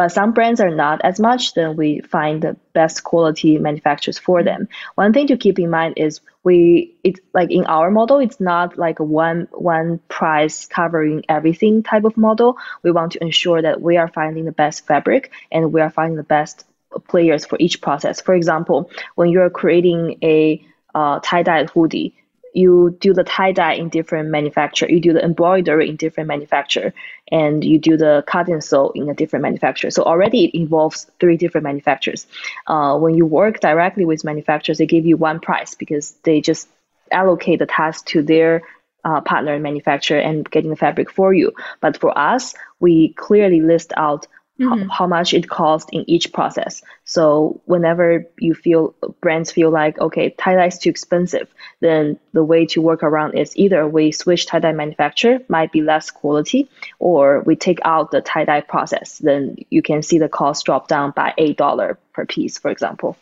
but 0.00 0.12
some 0.12 0.32
brands 0.32 0.62
are 0.62 0.74
not 0.74 1.02
as 1.04 1.20
much, 1.20 1.52
then 1.52 1.76
we 1.76 2.00
find 2.00 2.40
the 2.40 2.56
best 2.72 3.04
quality 3.04 3.58
manufacturers 3.58 4.18
for 4.18 4.42
them. 4.42 4.66
One 4.94 5.12
thing 5.12 5.26
to 5.26 5.36
keep 5.36 5.58
in 5.58 5.68
mind 5.68 5.98
is 5.98 6.22
we 6.42 6.94
it's 7.04 7.20
like 7.34 7.50
in 7.50 7.66
our 7.66 7.90
model, 7.90 8.18
it's 8.18 8.40
not 8.40 8.78
like 8.78 8.98
a 8.98 9.04
one 9.04 9.46
one 9.52 10.00
price 10.08 10.64
covering 10.64 11.26
everything 11.28 11.82
type 11.82 12.04
of 12.04 12.16
model. 12.16 12.56
We 12.82 12.92
want 12.92 13.12
to 13.12 13.22
ensure 13.22 13.60
that 13.60 13.82
we 13.82 13.98
are 13.98 14.08
finding 14.08 14.46
the 14.46 14.52
best 14.52 14.86
fabric 14.86 15.32
and 15.52 15.70
we 15.70 15.82
are 15.82 15.90
finding 15.90 16.16
the 16.16 16.22
best 16.22 16.64
players 17.06 17.44
for 17.44 17.58
each 17.60 17.82
process. 17.82 18.22
For 18.22 18.34
example, 18.34 18.90
when 19.16 19.28
you're 19.28 19.50
creating 19.50 20.16
a 20.22 20.64
uh, 20.94 21.20
tie-dye 21.22 21.66
hoodie, 21.66 22.14
you 22.52 22.96
do 23.00 23.12
the 23.12 23.24
tie 23.24 23.52
dye 23.52 23.74
in 23.74 23.88
different 23.88 24.30
manufacturer, 24.30 24.88
you 24.88 25.00
do 25.00 25.12
the 25.12 25.24
embroidery 25.24 25.88
in 25.88 25.96
different 25.96 26.28
manufacturer, 26.28 26.92
and 27.30 27.64
you 27.64 27.78
do 27.78 27.96
the 27.96 28.24
and 28.48 28.64
sew 28.64 28.90
in 28.94 29.08
a 29.08 29.14
different 29.14 29.42
manufacturer. 29.42 29.90
So 29.90 30.02
already 30.02 30.46
it 30.46 30.54
involves 30.54 31.10
three 31.20 31.36
different 31.36 31.64
manufacturers. 31.64 32.26
Uh, 32.66 32.98
when 32.98 33.14
you 33.14 33.26
work 33.26 33.60
directly 33.60 34.04
with 34.04 34.24
manufacturers, 34.24 34.78
they 34.78 34.86
give 34.86 35.06
you 35.06 35.16
one 35.16 35.40
price 35.40 35.74
because 35.74 36.12
they 36.24 36.40
just 36.40 36.68
allocate 37.12 37.58
the 37.58 37.66
task 37.66 38.06
to 38.06 38.22
their 38.22 38.62
uh, 39.04 39.20
partner 39.20 39.58
manufacturer 39.58 40.18
and 40.18 40.50
getting 40.50 40.70
the 40.70 40.76
fabric 40.76 41.10
for 41.10 41.32
you. 41.32 41.52
But 41.80 41.98
for 41.98 42.16
us, 42.16 42.54
we 42.80 43.12
clearly 43.14 43.60
list 43.60 43.92
out 43.96 44.26
mm-hmm. 44.60 44.88
how, 44.88 44.96
how, 44.98 45.06
much 45.06 45.34
it 45.34 45.48
costs 45.48 45.90
in 45.92 46.08
each 46.08 46.32
process. 46.32 46.82
So 47.04 47.60
whenever 47.64 48.26
you 48.38 48.54
feel 48.54 48.94
brands 49.20 49.50
feel 49.50 49.70
like 49.70 49.98
okay 49.98 50.30
tie 50.30 50.54
dye 50.54 50.66
is 50.66 50.78
too 50.78 50.90
expensive, 50.90 51.48
then 51.80 52.18
the 52.32 52.44
way 52.44 52.66
to 52.66 52.82
work 52.82 53.02
around 53.02 53.34
is 53.38 53.56
either 53.56 53.88
we 53.88 54.12
switch 54.12 54.46
tie 54.46 54.60
dye 54.60 54.72
manufacturer, 54.72 55.40
might 55.48 55.72
be 55.72 55.82
less 55.82 56.10
quality, 56.10 56.68
or 56.98 57.40
we 57.40 57.56
take 57.56 57.80
out 57.84 58.10
the 58.10 58.20
tie 58.20 58.44
dye 58.44 58.60
process. 58.60 59.18
Then 59.18 59.56
you 59.70 59.82
can 59.82 60.02
see 60.02 60.18
the 60.18 60.28
cost 60.28 60.66
drop 60.66 60.88
down 60.88 61.12
by 61.12 61.34
eight 61.38 61.56
dollar 61.56 61.98
per 62.12 62.26
piece, 62.26 62.58
for 62.58 62.70
example. 62.70 63.16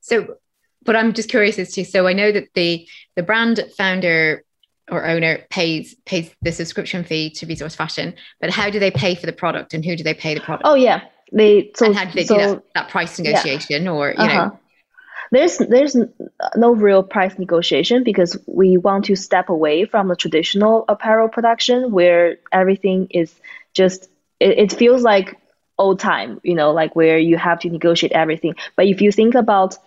So, 0.00 0.36
but 0.84 0.96
I'm 0.96 1.12
just 1.12 1.28
curious 1.28 1.58
as 1.58 1.72
to 1.72 1.84
so 1.84 2.06
I 2.06 2.12
know 2.12 2.32
that 2.32 2.48
the 2.54 2.86
the 3.14 3.22
brand 3.22 3.64
founder 3.76 4.44
or 4.90 5.06
owner 5.06 5.44
pays 5.50 5.94
pays 6.04 6.34
the 6.42 6.52
subscription 6.52 7.04
fee 7.04 7.30
to 7.30 7.46
Resource 7.46 7.74
Fashion, 7.74 8.14
but 8.40 8.50
how 8.50 8.70
do 8.70 8.78
they 8.78 8.90
pay 8.90 9.14
for 9.14 9.26
the 9.26 9.32
product 9.32 9.74
and 9.74 9.84
who 9.84 9.96
do 9.96 10.02
they 10.02 10.14
pay 10.14 10.34
the 10.34 10.40
product? 10.40 10.66
Oh 10.66 10.74
yeah, 10.74 11.02
they 11.32 11.70
so 11.76 11.86
and 11.86 11.96
how 11.96 12.04
do 12.04 12.12
they 12.12 12.24
so, 12.24 12.34
do 12.34 12.40
that, 12.40 12.64
that 12.74 12.88
price 12.88 13.18
negotiation 13.18 13.84
yeah. 13.84 13.90
or 13.90 14.10
you 14.10 14.16
uh-huh. 14.16 14.46
know? 14.46 14.58
There's 15.30 15.56
there's 15.58 15.96
no 16.56 16.74
real 16.74 17.02
price 17.02 17.38
negotiation 17.38 18.04
because 18.04 18.36
we 18.46 18.76
want 18.76 19.06
to 19.06 19.16
step 19.16 19.48
away 19.48 19.86
from 19.86 20.08
the 20.08 20.16
traditional 20.16 20.84
apparel 20.88 21.28
production 21.28 21.90
where 21.90 22.36
everything 22.52 23.06
is 23.10 23.34
just 23.72 24.10
it, 24.40 24.58
it 24.58 24.72
feels 24.72 25.02
like 25.02 25.38
old 25.78 25.98
time, 25.98 26.40
you 26.42 26.54
know, 26.54 26.72
like 26.72 26.94
where 26.94 27.18
you 27.18 27.38
have 27.38 27.60
to 27.60 27.70
negotiate 27.70 28.12
everything. 28.12 28.54
But 28.76 28.86
if 28.86 29.00
you 29.00 29.10
think 29.10 29.34
about 29.34 29.78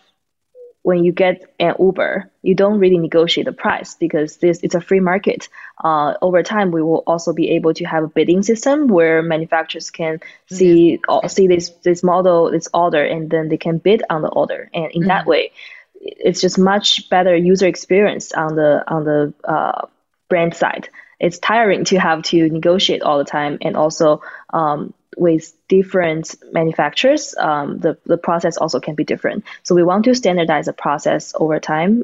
when 0.86 1.04
you 1.04 1.12
get 1.12 1.52
an 1.60 1.74
Uber, 1.80 2.30
you 2.44 2.54
don't 2.54 2.78
really 2.78 3.00
negotiate 3.00 3.48
the 3.48 3.52
price 3.52 3.96
because 3.96 4.38
this 4.38 4.60
it's 4.62 4.76
a 4.76 4.80
free 4.80 5.00
market. 5.00 5.50
Uh, 5.84 6.14
over 6.22 6.44
time, 6.44 6.70
we 6.70 6.84
will 6.84 7.04
also 7.08 7.34
be 7.34 7.50
able 7.58 7.74
to 7.74 7.86
have 7.86 8.04
a 8.04 8.08
bidding 8.08 8.44
system 8.44 8.88
where 8.88 9.24
manufacturers 9.24 9.90
can 9.90 10.20
see 10.46 11.00
mm-hmm. 11.00 11.28
see 11.28 11.48
this 11.48 11.70
this 11.82 12.04
model, 12.04 12.52
this 12.52 12.68
order, 12.72 13.04
and 13.04 13.32
then 13.32 13.50
they 13.50 13.58
can 13.58 13.80
bid 13.80 14.04
on 14.12 14.22
the 14.22 14.30
order. 14.30 14.70
And 14.76 14.92
in 14.92 15.02
mm-hmm. 15.02 15.08
that 15.08 15.26
way, 15.26 15.54
it's 16.00 16.40
just 16.40 16.60
much 16.60 17.10
better 17.10 17.36
user 17.36 17.66
experience 17.66 18.32
on 18.32 18.56
the 18.56 18.84
on 18.88 19.06
the 19.06 19.34
uh, 19.44 19.88
brand 20.30 20.54
side. 20.54 20.90
It's 21.20 21.40
tiring 21.40 21.86
to 21.86 21.98
have 21.98 22.22
to 22.30 22.48
negotiate 22.48 23.02
all 23.02 23.18
the 23.18 23.32
time, 23.38 23.58
and 23.62 23.76
also 23.76 24.22
um, 24.54 24.94
with 25.18 25.54
different 25.68 26.36
manufacturers, 26.52 27.36
um, 27.38 27.80
the, 27.80 27.98
the 28.06 28.18
process 28.18 28.58
also 28.58 28.80
can 28.80 28.96
be 28.96 29.04
different. 29.04 29.44
So 29.64 29.76
we 29.76 29.84
want 29.84 30.06
to 30.06 30.16
standardize 30.16 30.66
the 30.66 30.74
process 30.74 31.34
over 31.36 31.60
time 31.60 32.04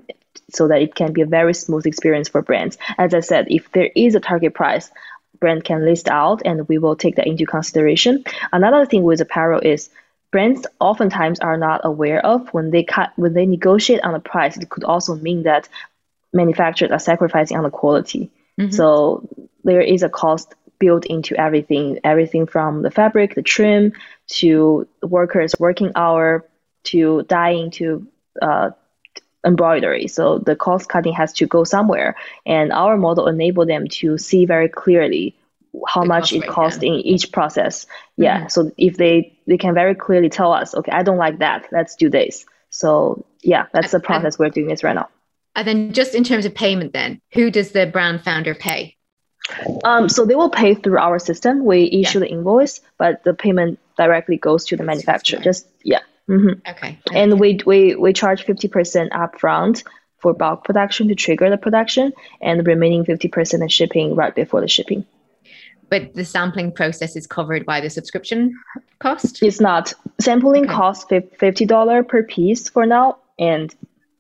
so 0.50 0.68
that 0.68 0.82
it 0.82 0.96
can 0.96 1.14
be 1.14 1.22
a 1.22 1.26
very 1.26 1.54
smooth 1.54 1.86
experience 1.86 2.30
for 2.30 2.42
brands. 2.42 2.78
As 2.98 3.14
I 3.14 3.20
said, 3.22 3.48
if 3.50 3.72
there 3.72 3.90
is 3.96 4.16
a 4.16 4.20
target 4.20 4.54
price, 4.54 4.90
brand 5.40 5.64
can 5.64 5.86
list 5.86 6.08
out 6.08 6.42
and 6.46 6.68
we 6.68 6.78
will 6.78 6.96
take 6.96 7.16
that 7.16 7.28
into 7.28 7.46
consideration. 7.46 8.24
Another 8.52 8.86
thing 8.86 9.04
with 9.04 9.22
apparel 9.22 9.60
is 9.60 9.90
brands 10.32 10.66
oftentimes 10.80 11.40
are 11.40 11.58
not 11.58 11.82
aware 11.84 12.26
of 12.26 12.48
when 12.54 12.72
they 12.72 12.84
cut 12.84 13.12
when 13.18 13.34
they 13.34 13.46
negotiate 13.46 14.02
on 14.04 14.14
the 14.14 14.20
price, 14.20 14.56
it 14.58 14.70
could 14.70 14.86
also 14.86 15.16
mean 15.16 15.44
that 15.44 15.68
manufacturers 16.32 16.92
are 16.92 17.00
sacrificing 17.00 17.58
on 17.58 17.64
the 17.64 17.70
quality. 17.70 18.30
Mm-hmm. 18.60 18.72
So 18.72 19.28
there 19.64 19.82
is 19.82 20.04
a 20.04 20.10
cost 20.10 20.56
built 20.82 21.06
into 21.06 21.40
everything, 21.40 22.00
everything 22.04 22.48
from 22.48 22.82
the 22.82 22.92
fabric, 22.92 23.36
the 23.36 23.44
trim, 23.44 23.94
to 24.40 24.88
workers' 25.04 25.56
working 25.60 25.92
hour, 25.96 26.44
to 26.86 27.24
dyeing, 27.30 27.70
to 27.72 28.06
uh, 28.42 28.72
embroidery. 29.46 30.08
So 30.08 30.40
the 30.40 30.56
cost 30.56 30.90
cutting 30.90 31.14
has 31.14 31.32
to 31.34 31.46
go 31.46 31.64
somewhere, 31.64 32.16
and 32.46 32.74
our 32.74 32.98
model 32.98 33.28
enable 33.28 33.66
them 33.66 33.88
to 34.00 34.18
see 34.18 34.46
very 34.46 34.68
clearly 34.68 35.36
how 35.88 36.02
the 36.02 36.08
much 36.08 36.34
it 36.34 36.48
costs 36.48 36.84
in 36.84 36.96
each 37.14 37.32
process. 37.32 37.86
Yeah. 38.18 38.40
Mm-hmm. 38.40 38.50
So 38.50 38.72
if 38.78 38.98
they 38.98 39.38
they 39.48 39.58
can 39.58 39.74
very 39.74 39.96
clearly 39.96 40.30
tell 40.30 40.52
us, 40.52 40.76
okay, 40.76 40.92
I 40.92 41.04
don't 41.04 41.18
like 41.18 41.40
that. 41.40 41.68
Let's 41.72 41.96
do 41.96 42.10
this. 42.10 42.46
So 42.72 43.26
yeah, 43.42 43.68
that's 43.72 43.92
the 43.92 44.00
process 44.00 44.36
and, 44.36 44.40
we're 44.40 44.50
doing 44.50 44.68
this 44.68 44.84
right 44.84 44.96
now. 44.96 45.10
And 45.56 45.68
then 45.68 45.94
just 45.94 46.16
in 46.16 46.24
terms 46.24 46.46
of 46.46 46.56
payment, 46.56 46.94
then 46.94 47.20
who 47.34 47.52
does 47.52 47.72
the 47.72 47.86
brand 47.86 48.24
founder 48.24 48.56
pay? 48.56 48.96
Um, 49.84 50.10
so 50.10 50.26
they 50.26 50.36
will 50.36 50.50
pay 50.50 50.76
through 50.76 50.98
our 50.98 51.20
system. 51.20 51.66
We 51.66 51.84
issue 51.86 52.20
yeah. 52.20 52.26
the 52.26 52.32
invoice, 52.32 52.82
but 52.98 53.24
the 53.24 53.34
payment 53.34 53.80
directly 53.98 54.38
goes 54.38 54.66
to 54.66 54.78
the 54.78 54.84
manufacturer. 54.84 55.40
Just 55.40 55.68
yeah. 55.84 56.00
Mm-hmm. 56.30 56.70
Okay. 56.70 57.00
And 57.14 57.40
we 57.40 57.60
we 57.66 57.96
we 57.96 58.14
charge 58.14 58.44
fifty 58.44 58.68
percent 58.68 59.12
upfront 59.12 59.84
for 60.20 60.34
bulk 60.34 60.64
production 60.64 61.08
to 61.08 61.16
trigger 61.16 61.50
the 61.50 61.58
production, 61.58 62.14
and 62.42 62.60
the 62.60 62.64
remaining 62.64 63.06
fifty 63.06 63.28
percent 63.28 63.64
is 63.64 63.74
shipping 63.74 64.16
right 64.16 64.34
before 64.34 64.62
the 64.62 64.68
shipping. 64.68 65.06
But 65.90 66.14
the 66.14 66.24
sampling 66.24 66.72
process 66.72 67.18
is 67.18 67.28
covered 67.28 67.66
by 67.66 67.82
the 67.82 67.90
subscription 67.90 68.58
cost. 69.00 69.44
It's 69.44 69.60
not. 69.60 69.94
Sampling 70.22 70.66
okay. 70.66 70.74
costs 70.74 71.12
fifty 71.38 71.66
dollar 71.66 72.04
per 72.04 72.24
piece 72.24 72.70
for 72.70 72.86
now, 72.86 73.18
and 73.38 73.74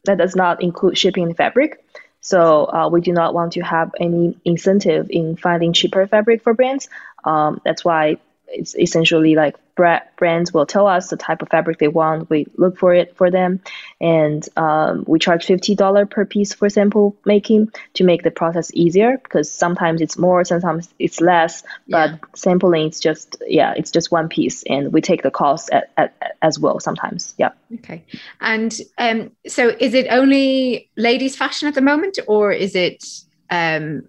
that 0.06 0.18
does 0.18 0.36
not 0.36 0.62
include 0.62 0.98
shipping 0.98 1.24
and 1.24 1.38
fabric. 1.38 1.84
So 2.22 2.66
uh, 2.66 2.90
we 2.90 3.02
do 3.02 3.12
not 3.12 3.34
want 3.34 3.54
to 3.54 3.62
have 3.62 3.92
any 4.00 4.38
incentive 4.46 5.08
in 5.10 5.36
finding 5.36 5.74
cheaper 5.74 6.08
fabric 6.08 6.44
for 6.44 6.54
brands. 6.54 6.88
Um, 7.24 7.60
that's 7.66 7.84
why 7.84 8.18
it's 8.52 8.76
essentially 8.76 9.36
like 9.36 9.56
brands 9.76 10.54
will 10.54 10.66
tell 10.66 10.86
us 10.86 11.10
the 11.10 11.18
type 11.18 11.42
of 11.42 11.50
fabric 11.50 11.80
they 11.80 11.88
want. 11.88 12.30
We 12.30 12.46
look 12.58 12.78
for 12.78 12.94
it 12.94 13.16
for 13.16 13.32
them, 13.32 13.60
and 14.00 14.48
um, 14.58 15.04
we 15.08 15.20
charge 15.20 15.46
fifty 15.46 15.76
dollar 15.76 16.06
per 16.06 16.26
piece 16.26 16.54
for 16.54 16.70
sample 16.70 17.16
making 17.26 17.72
to 17.96 18.04
make 18.04 18.24
the 18.24 18.32
process 18.32 18.72
easier. 18.74 19.18
Because 19.18 19.52
sometimes 19.52 20.02
it's 20.02 20.18
more, 20.18 20.44
sometimes 20.44 20.94
it's 21.00 21.22
less. 21.22 21.64
But 21.88 22.12
yeah. 22.12 22.18
sampling, 22.36 22.88
it's 22.88 23.00
just 23.00 23.38
yeah, 23.48 23.74
it's 23.76 23.92
just 23.92 24.12
one 24.12 24.30
piece, 24.30 24.64
and 24.64 24.94
we 24.94 25.02
take 25.02 25.24
the 25.24 25.32
cost 25.32 25.70
at, 25.72 25.92
at, 25.98 26.38
as 26.42 26.60
well 26.60 26.80
sometimes. 26.80 27.34
Yeah. 27.38 27.52
Okay, 27.76 28.04
and 28.40 28.78
um, 28.98 29.32
so 29.48 29.70
is 29.80 29.94
it 29.94 30.08
only 30.10 30.90
ladies' 30.98 31.36
fashion 31.36 31.68
at 31.68 31.76
the 31.76 31.82
moment, 31.82 32.20
or 32.28 32.52
is 32.52 32.76
it? 32.76 33.04
Um, 33.50 34.04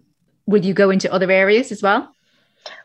will 0.46 0.64
you 0.64 0.74
go 0.74 0.90
into 0.90 1.12
other 1.12 1.30
areas 1.30 1.72
as 1.72 1.82
well? 1.82 2.12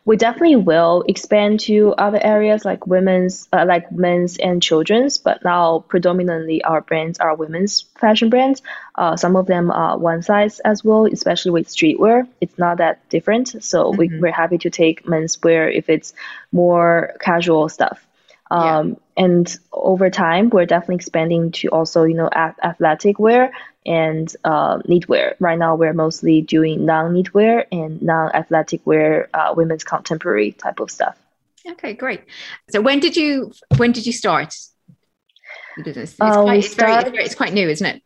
We 0.06 0.16
definitely 0.16 0.56
will 0.56 1.04
expand 1.08 1.60
to 1.62 1.94
other 1.98 2.20
areas 2.24 2.64
like 2.64 2.88
women's, 2.88 3.48
uh, 3.52 3.66
like 3.68 3.92
men's 3.92 4.38
and 4.38 4.62
children's. 4.62 5.18
But 5.18 5.44
now 5.44 5.84
predominantly 5.88 6.64
our 6.64 6.82
brands 6.82 7.20
are 7.20 7.36
women's 7.36 7.82
fashion 7.82 8.30
brands. 8.30 8.62
Uh, 8.96 9.18
some 9.18 9.36
of 9.36 9.48
them 9.48 9.70
are 9.70 9.98
one 9.98 10.22
size 10.22 10.60
as 10.60 10.84
well, 10.84 11.06
especially 11.06 11.52
with 11.52 11.68
streetwear. 11.68 12.28
It's 12.40 12.58
not 12.58 12.78
that 12.78 13.08
different. 13.10 13.64
So 13.64 13.92
mm-hmm. 13.92 13.98
we, 13.98 14.20
we're 14.20 14.32
happy 14.32 14.58
to 14.60 14.70
take 14.70 15.08
men's 15.08 15.42
wear 15.44 15.70
if 15.70 15.90
it's 15.90 16.14
more 16.52 17.14
casual 17.20 17.70
stuff. 17.70 18.04
Um, 18.50 18.90
yeah. 18.90 19.26
And 19.26 19.60
over 19.74 20.10
time, 20.10 20.50
we're 20.50 20.66
definitely 20.66 20.96
expanding 20.96 21.52
to 21.54 21.70
also, 21.70 22.04
you 22.04 22.16
know, 22.16 22.30
athletic 22.30 23.20
wear 23.20 23.52
and 23.88 24.36
uh, 24.44 24.78
knitwear. 24.80 25.36
Right 25.40 25.58
now, 25.58 25.76
we're 25.76 25.94
mostly 25.94 26.42
doing 26.42 26.86
non-knitwear 26.86 27.66
and 27.72 28.02
non-athletic 28.02 28.86
wear, 28.86 29.30
uh, 29.34 29.54
women's 29.56 29.84
contemporary 29.84 30.52
type 30.52 30.80
of 30.80 30.92
stuff. 30.92 31.18
Okay, 31.68 31.94
great. 31.94 32.22
So 32.70 32.82
when 32.82 33.00
did 33.00 33.18
you 33.18 33.52
when 33.78 33.92
did 33.92 34.06
you 34.06 34.14
start 34.14 34.56
business? 35.84 36.12
It's, 36.12 36.22
uh, 36.22 36.44
quite, 36.44 36.60
it's, 36.60 36.72
start, 36.72 37.06
very, 37.06 37.24
it's 37.24 37.36
quite 37.36 37.54
new, 37.54 37.68
isn't 37.68 37.86
it? 37.86 38.02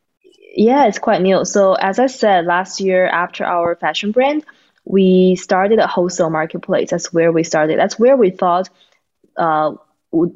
Yeah, 0.56 0.88
it's 0.88 1.00
quite 1.00 1.22
new. 1.22 1.46
So 1.46 1.74
as 1.74 2.00
I 2.00 2.08
said, 2.08 2.46
last 2.46 2.80
year 2.80 3.08
after 3.08 3.46
our 3.46 3.76
fashion 3.76 4.12
brand, 4.12 4.46
we 4.84 5.36
started 5.36 5.80
a 5.80 5.88
wholesale 5.88 6.30
marketplace. 6.30 6.90
That's 6.90 7.14
where 7.14 7.32
we 7.32 7.44
started. 7.44 7.78
That's 7.78 8.00
where 8.00 8.18
we 8.18 8.32
thought 8.32 8.70
uh, 9.38 9.74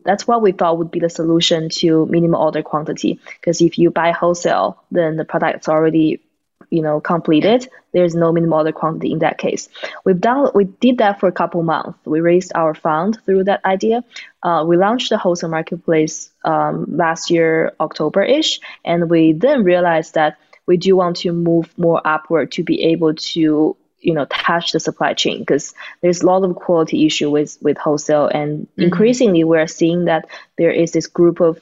that's 0.03 0.27
what 0.27 0.41
we 0.41 0.51
thought 0.51 0.77
would 0.77 0.91
be 0.91 0.99
the 0.99 1.09
solution 1.09 1.69
to 1.69 2.05
minimum 2.05 2.39
order 2.39 2.63
quantity. 2.63 3.19
Because 3.39 3.61
if 3.61 3.77
you 3.77 3.91
buy 3.91 4.11
wholesale, 4.11 4.83
then 4.91 5.17
the 5.17 5.25
product's 5.25 5.67
already, 5.67 6.21
you 6.69 6.81
know, 6.81 6.99
completed. 6.99 7.67
There's 7.91 8.15
no 8.15 8.31
minimum 8.31 8.53
order 8.53 8.71
quantity 8.71 9.11
in 9.11 9.19
that 9.19 9.37
case. 9.37 9.69
We've 10.03 10.19
done, 10.19 10.49
we 10.53 10.65
did 10.65 10.99
that 10.99 11.19
for 11.19 11.27
a 11.27 11.31
couple 11.31 11.63
months. 11.63 11.99
We 12.05 12.21
raised 12.21 12.51
our 12.55 12.73
fund 12.73 13.17
through 13.25 13.45
that 13.45 13.63
idea. 13.65 14.03
Uh, 14.43 14.63
we 14.67 14.77
launched 14.77 15.09
the 15.09 15.17
wholesale 15.17 15.49
marketplace 15.49 16.29
um, 16.43 16.85
last 16.97 17.29
year, 17.29 17.73
October-ish, 17.79 18.59
and 18.83 19.09
we 19.09 19.33
then 19.33 19.63
realized 19.63 20.13
that 20.15 20.37
we 20.65 20.77
do 20.77 20.95
want 20.95 21.17
to 21.17 21.31
move 21.31 21.69
more 21.77 22.01
upward 22.05 22.51
to 22.53 22.63
be 22.63 22.81
able 22.83 23.13
to 23.13 23.75
you 24.05 24.13
know 24.13 24.25
touch 24.25 24.71
the 24.71 24.79
supply 24.79 25.13
chain 25.13 25.39
because 25.39 25.73
there's 26.01 26.21
a 26.21 26.25
lot 26.25 26.43
of 26.43 26.55
quality 26.55 27.05
issue 27.05 27.29
with 27.29 27.57
with 27.61 27.77
wholesale. 27.77 28.27
And 28.27 28.61
mm-hmm. 28.61 28.83
increasingly 28.83 29.43
we're 29.43 29.67
seeing 29.67 30.05
that 30.05 30.27
there 30.57 30.71
is 30.71 30.91
this 30.91 31.07
group 31.07 31.39
of 31.41 31.59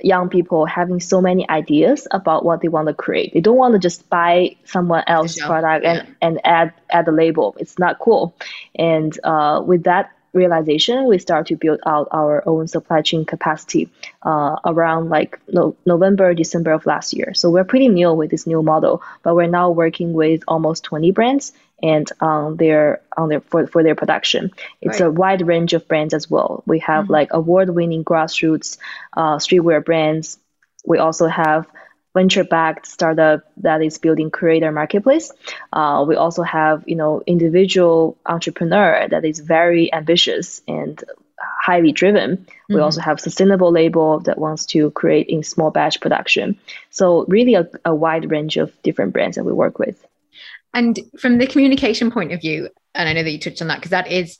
young 0.00 0.28
people 0.28 0.66
having 0.66 1.00
so 1.00 1.20
many 1.20 1.48
ideas 1.48 2.08
about 2.10 2.44
what 2.44 2.60
they 2.60 2.68
want 2.68 2.88
to 2.88 2.94
create. 2.94 3.32
They 3.32 3.40
don't 3.40 3.56
want 3.56 3.74
to 3.74 3.78
just 3.78 4.08
buy 4.08 4.56
someone 4.64 5.04
else's 5.06 5.42
product 5.42 5.84
and, 5.84 6.08
yeah. 6.08 6.14
and 6.20 6.40
add 6.44 6.74
add 6.90 7.06
the 7.06 7.12
label. 7.12 7.56
It's 7.58 7.78
not 7.78 7.98
cool. 7.98 8.34
And 8.74 9.18
uh, 9.22 9.62
with 9.64 9.84
that 9.84 10.10
realization, 10.32 11.06
we 11.06 11.18
start 11.18 11.46
to 11.46 11.56
build 11.56 11.80
out 11.86 12.08
our 12.10 12.42
own 12.46 12.68
supply 12.68 13.02
chain 13.02 13.24
capacity 13.24 13.90
uh, 14.22 14.56
around 14.64 15.08
like 15.08 15.38
no, 15.48 15.76
November, 15.84 16.34
December 16.34 16.72
of 16.72 16.86
last 16.86 17.12
year. 17.12 17.34
So 17.34 17.50
we're 17.50 17.64
pretty 17.64 17.88
new 17.88 18.12
with 18.12 18.30
this 18.30 18.46
new 18.46 18.62
model, 18.62 19.02
but 19.22 19.34
we're 19.34 19.46
now 19.46 19.70
working 19.70 20.12
with 20.12 20.42
almost 20.48 20.84
20 20.84 21.10
brands 21.10 21.52
and 21.82 22.10
on 22.20 22.56
their 22.56 23.02
on 23.16 23.28
their 23.28 23.40
for, 23.40 23.66
for 23.66 23.82
their 23.82 23.94
production. 23.94 24.50
It's 24.80 25.00
right. 25.00 25.08
a 25.08 25.10
wide 25.10 25.46
range 25.46 25.74
of 25.74 25.86
brands 25.88 26.14
as 26.14 26.30
well. 26.30 26.62
We 26.66 26.78
have 26.80 27.04
mm-hmm. 27.04 27.12
like 27.12 27.28
award-winning 27.32 28.04
grassroots 28.04 28.78
uh, 29.16 29.36
streetwear 29.36 29.84
brands. 29.84 30.38
We 30.84 30.98
also 30.98 31.26
have 31.26 31.66
venture-backed 32.14 32.86
startup 32.86 33.42
that 33.58 33.82
is 33.82 33.98
building 33.98 34.30
creator 34.30 34.70
marketplace. 34.70 35.32
Uh, 35.72 36.04
we 36.06 36.16
also 36.16 36.42
have 36.42 36.84
you 36.86 36.96
know 36.96 37.22
individual 37.26 38.16
entrepreneur 38.26 39.08
that 39.08 39.24
is 39.24 39.40
very 39.40 39.92
ambitious 39.92 40.62
and 40.68 41.02
highly 41.42 41.92
driven. 41.92 42.36
Mm-hmm. 42.36 42.74
We 42.74 42.80
also 42.80 43.00
have 43.00 43.20
sustainable 43.20 43.72
label 43.72 44.20
that 44.20 44.38
wants 44.38 44.66
to 44.66 44.90
create 44.92 45.28
in 45.28 45.42
small 45.42 45.70
batch 45.70 46.00
production. 46.00 46.58
So 46.90 47.24
really 47.26 47.54
a, 47.54 47.68
a 47.84 47.94
wide 47.94 48.30
range 48.30 48.56
of 48.56 48.70
different 48.82 49.12
brands 49.12 49.36
that 49.36 49.44
we 49.44 49.52
work 49.52 49.78
with. 49.78 50.04
And 50.74 50.98
from 51.18 51.38
the 51.38 51.46
communication 51.46 52.10
point 52.10 52.32
of 52.32 52.40
view, 52.40 52.68
and 52.94 53.08
I 53.08 53.12
know 53.12 53.22
that 53.22 53.30
you 53.30 53.38
touched 53.38 53.60
on 53.60 53.68
that 53.68 53.78
because 53.78 53.90
that 53.90 54.10
is 54.10 54.38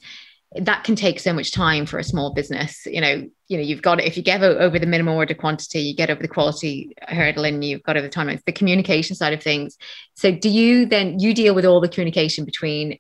that 0.56 0.84
can 0.84 0.96
take 0.96 1.18
so 1.18 1.32
much 1.32 1.52
time 1.52 1.86
for 1.86 1.98
a 1.98 2.04
small 2.04 2.34
business. 2.34 2.86
You 2.86 3.00
know, 3.00 3.28
you 3.48 3.56
know, 3.56 3.62
you've 3.62 3.82
got 3.82 4.00
it 4.00 4.06
if 4.06 4.16
you 4.16 4.22
get 4.22 4.42
over 4.42 4.78
the 4.78 4.86
minimum 4.86 5.14
order 5.14 5.34
quantity, 5.34 5.80
you 5.80 5.94
get 5.94 6.10
over 6.10 6.20
the 6.20 6.28
quality 6.28 6.94
hurdle, 7.08 7.44
and 7.44 7.64
you've 7.64 7.82
got 7.82 7.96
over 7.96 8.06
the 8.06 8.12
timelines. 8.12 8.44
The 8.44 8.52
communication 8.52 9.16
side 9.16 9.32
of 9.32 9.42
things. 9.42 9.78
So, 10.14 10.30
do 10.30 10.48
you 10.48 10.86
then 10.86 11.18
you 11.18 11.32
deal 11.34 11.54
with 11.54 11.64
all 11.64 11.80
the 11.80 11.88
communication 11.88 12.44
between 12.44 12.98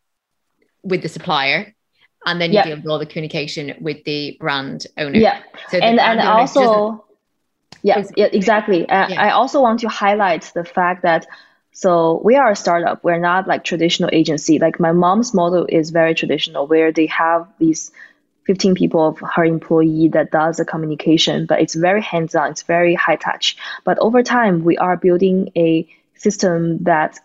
with 0.82 1.02
the 1.02 1.08
supplier, 1.08 1.74
and 2.24 2.40
then 2.40 2.50
you 2.50 2.56
yeah. 2.56 2.64
deal 2.64 2.76
with 2.76 2.86
all 2.86 2.98
the 2.98 3.06
communication 3.06 3.74
with 3.80 4.02
the 4.04 4.36
brand 4.40 4.86
owner? 4.96 5.18
Yeah, 5.18 5.42
so 5.68 5.78
and 5.78 6.00
and 6.00 6.20
also, 6.20 7.04
yeah, 7.82 8.02
yeah, 8.16 8.26
exactly. 8.32 8.88
Uh, 8.88 9.08
yeah. 9.08 9.22
I 9.22 9.30
also 9.30 9.60
want 9.60 9.80
to 9.80 9.88
highlight 9.88 10.50
the 10.54 10.64
fact 10.64 11.02
that 11.02 11.26
so 11.72 12.20
we 12.22 12.36
are 12.36 12.50
a 12.50 12.56
startup. 12.56 13.02
We're 13.02 13.18
not 13.18 13.48
like 13.48 13.64
traditional 13.64 14.10
agency. 14.12 14.58
Like 14.58 14.78
my 14.78 14.92
mom's 14.92 15.32
model 15.32 15.66
is 15.68 15.90
very 15.90 16.14
traditional, 16.14 16.66
where 16.66 16.92
they 16.92 17.06
have 17.06 17.48
these 17.58 17.90
15 18.44 18.74
people 18.74 19.08
of 19.08 19.18
her 19.20 19.44
employee 19.44 20.08
that 20.08 20.30
does 20.30 20.58
the 20.58 20.64
communication, 20.64 21.46
but 21.46 21.60
it's 21.60 21.74
very 21.74 22.02
hands-on. 22.02 22.50
It's 22.50 22.62
very 22.62 22.94
high 22.94 23.16
touch. 23.16 23.56
But 23.84 23.98
over 24.00 24.22
time, 24.22 24.64
we 24.64 24.76
are 24.76 24.96
building 24.96 25.50
a 25.56 25.88
system 26.14 26.82
that 26.84 27.18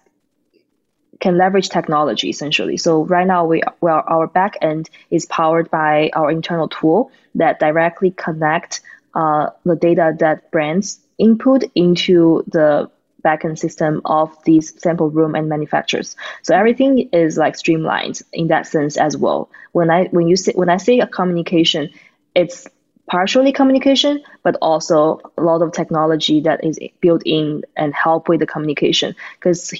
can 1.20 1.38
leverage 1.38 1.70
technology 1.70 2.30
essentially. 2.30 2.78
So 2.78 3.04
right 3.04 3.28
now, 3.28 3.46
we 3.46 3.64
well 3.82 4.04
our 4.08 4.28
back 4.28 4.58
end 4.62 4.90
is 5.10 5.26
powered 5.26 5.70
by 5.72 6.12
our 6.14 6.32
internal 6.32 6.70
tool 6.70 7.12
that 7.36 7.60
directly 7.60 8.12
connect 8.12 8.82
uh, 9.14 9.50
the 9.66 9.76
data 9.76 10.16
that 10.20 10.52
brands 10.52 11.00
input 11.18 11.64
into 11.76 12.44
the 12.48 12.90
backend 13.24 13.58
system 13.58 14.02
of 14.06 14.36
these 14.46 14.80
sample 14.82 15.10
room 15.10 15.36
and 15.36 15.50
manufacturers. 15.50 16.16
So 16.44 16.56
everything 16.56 17.10
is 17.12 17.38
like 17.38 17.56
streamlined 17.56 18.22
in 18.32 18.48
that 18.48 18.68
sense 18.68 18.98
as 18.98 19.18
well. 19.18 19.50
When 19.72 19.90
I 19.90 20.06
when 20.06 20.28
you 20.28 20.36
say 20.36 20.54
when 20.54 20.70
I 20.70 20.78
say 20.78 21.00
a 21.00 21.08
communication, 21.08 21.90
it's 22.36 22.68
partially 23.08 23.52
communication, 23.54 24.22
but 24.44 24.56
also 24.62 25.20
a 25.38 25.42
lot 25.42 25.62
of 25.62 25.72
technology 25.72 26.42
that 26.42 26.64
is 26.64 26.78
built 27.02 27.24
in 27.26 27.64
and 27.76 27.94
help 27.94 28.28
with 28.28 28.40
the 28.40 28.46
communication. 28.46 29.16
Because 29.36 29.74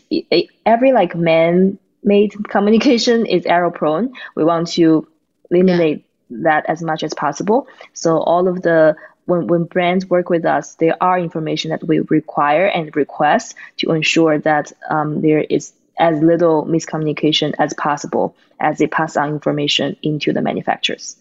every 0.66 0.92
like 0.94 1.16
man-made 1.16 2.34
communication 2.50 3.26
is 3.26 3.46
error 3.46 3.72
prone. 3.72 4.14
We 4.36 4.44
want 4.44 4.70
to 4.70 5.08
eliminate 5.52 6.06
yeah. 6.30 6.38
that 6.44 6.66
as 6.70 6.82
much 6.82 7.04
as 7.04 7.14
possible. 7.14 7.68
So 7.94 8.18
all 8.18 8.48
of 8.48 8.62
the 8.62 8.96
when, 9.28 9.48
when 9.48 9.66
brands 9.66 10.06
work 10.08 10.30
with 10.30 10.46
us, 10.46 10.76
there 10.76 10.96
are 11.02 11.20
information 11.20 11.70
that 11.72 11.86
we 11.86 12.00
require 12.00 12.66
and 12.66 12.96
request 12.96 13.56
to 13.78 13.92
ensure 13.92 14.40
that 14.40 14.72
um, 14.90 15.22
there 15.22 15.42
is 15.42 15.74
as 16.00 16.22
little 16.22 16.66
miscommunication 16.66 17.54
as 17.60 17.74
possible 17.74 18.36
as 18.60 18.78
they 18.78 18.88
pass 18.88 19.18
on 19.18 19.30
information 19.30 19.96
into 20.02 20.34
the 20.34 20.42
manufacturers. 20.42 21.18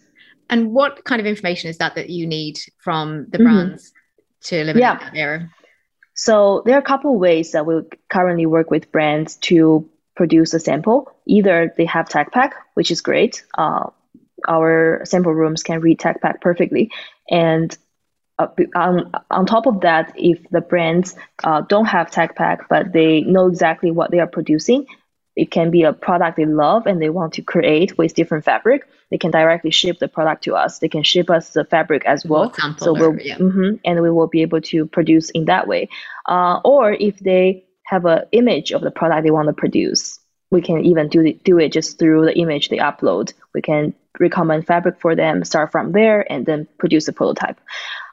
And 0.49 0.73
what 0.73 1.05
kind 1.05 1.21
of 1.21 1.27
information 1.27 1.71
is 1.71 1.79
that 1.79 1.97
that 1.97 2.09
you 2.09 2.27
need 2.27 2.61
from 2.79 3.27
the 3.31 3.39
mm-hmm. 3.39 3.45
brands 3.45 3.91
mm-hmm. 3.91 4.49
to 4.49 4.57
eliminate 4.57 4.81
yeah. 4.81 4.99
that 4.99 5.17
error? 5.17 5.51
So 6.15 6.63
there 6.65 6.77
are 6.77 6.81
a 6.81 6.83
couple 6.83 7.15
of 7.15 7.21
ways 7.21 7.53
that 7.53 7.67
we 7.67 7.83
currently 8.09 8.47
work 8.47 8.71
with 8.71 8.93
brands 8.93 9.37
to 9.37 9.89
produce 10.15 10.55
a 10.55 10.61
sample. 10.61 11.13
Either 11.27 11.75
they 11.77 11.85
have 11.85 12.09
TechPack, 12.09 12.53
which 12.75 12.91
is 12.91 13.01
great. 13.01 13.45
Uh, 13.59 13.91
our 14.49 15.03
sample 15.05 15.35
rooms 15.35 15.63
can 15.63 15.81
read 15.81 15.99
TechPack 15.99 16.41
perfectly, 16.41 16.91
and 17.29 17.77
uh, 18.39 18.49
on, 18.75 19.13
on 19.31 19.47
top 19.47 19.67
of 19.67 19.81
that, 19.81 20.13
if 20.17 20.39
the 20.51 20.61
brands 20.61 21.15
uh, 21.45 21.63
don't 21.63 21.87
have 21.87 22.11
TechPack, 22.11 22.67
but 22.69 22.93
they 22.93 23.23
know 23.23 23.47
exactly 23.47 23.91
what 23.91 24.11
they 24.11 24.21
are 24.21 24.27
producing, 24.27 24.87
it 25.37 25.51
can 25.51 25.71
be 25.71 25.83
a 25.83 25.93
product 25.93 26.37
they 26.37 26.47
love 26.47 26.87
and 26.87 27.01
they 27.01 27.11
want 27.11 27.35
to 27.35 27.43
create 27.43 27.97
with 27.99 28.15
different 28.15 28.45
fabric. 28.45 28.89
They 29.11 29.19
can 29.19 29.31
directly 29.31 29.71
ship 29.71 29.99
the 29.99 30.09
product 30.09 30.45
to 30.45 30.55
us. 30.55 30.79
They 30.79 30.89
can 30.89 31.03
ship 31.03 31.31
us 31.31 31.51
the 31.51 31.65
fabric 31.65 32.05
as 32.07 32.25
well. 32.25 32.53
So 32.79 32.93
we'll, 32.95 33.21
yeah. 33.21 33.37
mm-hmm, 33.37 33.77
and 33.85 34.03
we 34.03 34.11
will 34.11 34.27
be 34.27 34.43
able 34.43 34.63
to 34.63 34.87
produce 34.87 35.31
in 35.31 35.45
that 35.45 35.69
way. 35.69 35.89
Uh, 36.27 36.61
or 36.65 36.93
if 36.93 37.19
they 37.19 37.65
have 37.85 38.07
an 38.07 38.25
image 38.33 38.73
of 38.73 38.81
the 38.81 38.91
product 38.91 39.25
they 39.25 39.31
want 39.31 39.49
to 39.49 39.53
produce, 39.53 40.19
we 40.51 40.63
can 40.63 40.85
even 40.85 41.09
do, 41.09 41.23
the, 41.23 41.39
do 41.45 41.59
it 41.59 41.73
just 41.73 41.99
through 41.99 42.25
the 42.25 42.39
image 42.39 42.69
they 42.69 42.79
upload. 42.79 43.33
We 43.55 43.63
can 43.63 43.95
recommend 44.19 44.67
fabric 44.67 45.01
for 45.01 45.15
them, 45.15 45.45
start 45.45 45.71
from 45.71 45.93
there, 45.93 46.31
and 46.33 46.47
then 46.47 46.67
produce 46.79 47.09
a 47.09 47.13
prototype. 47.13 47.61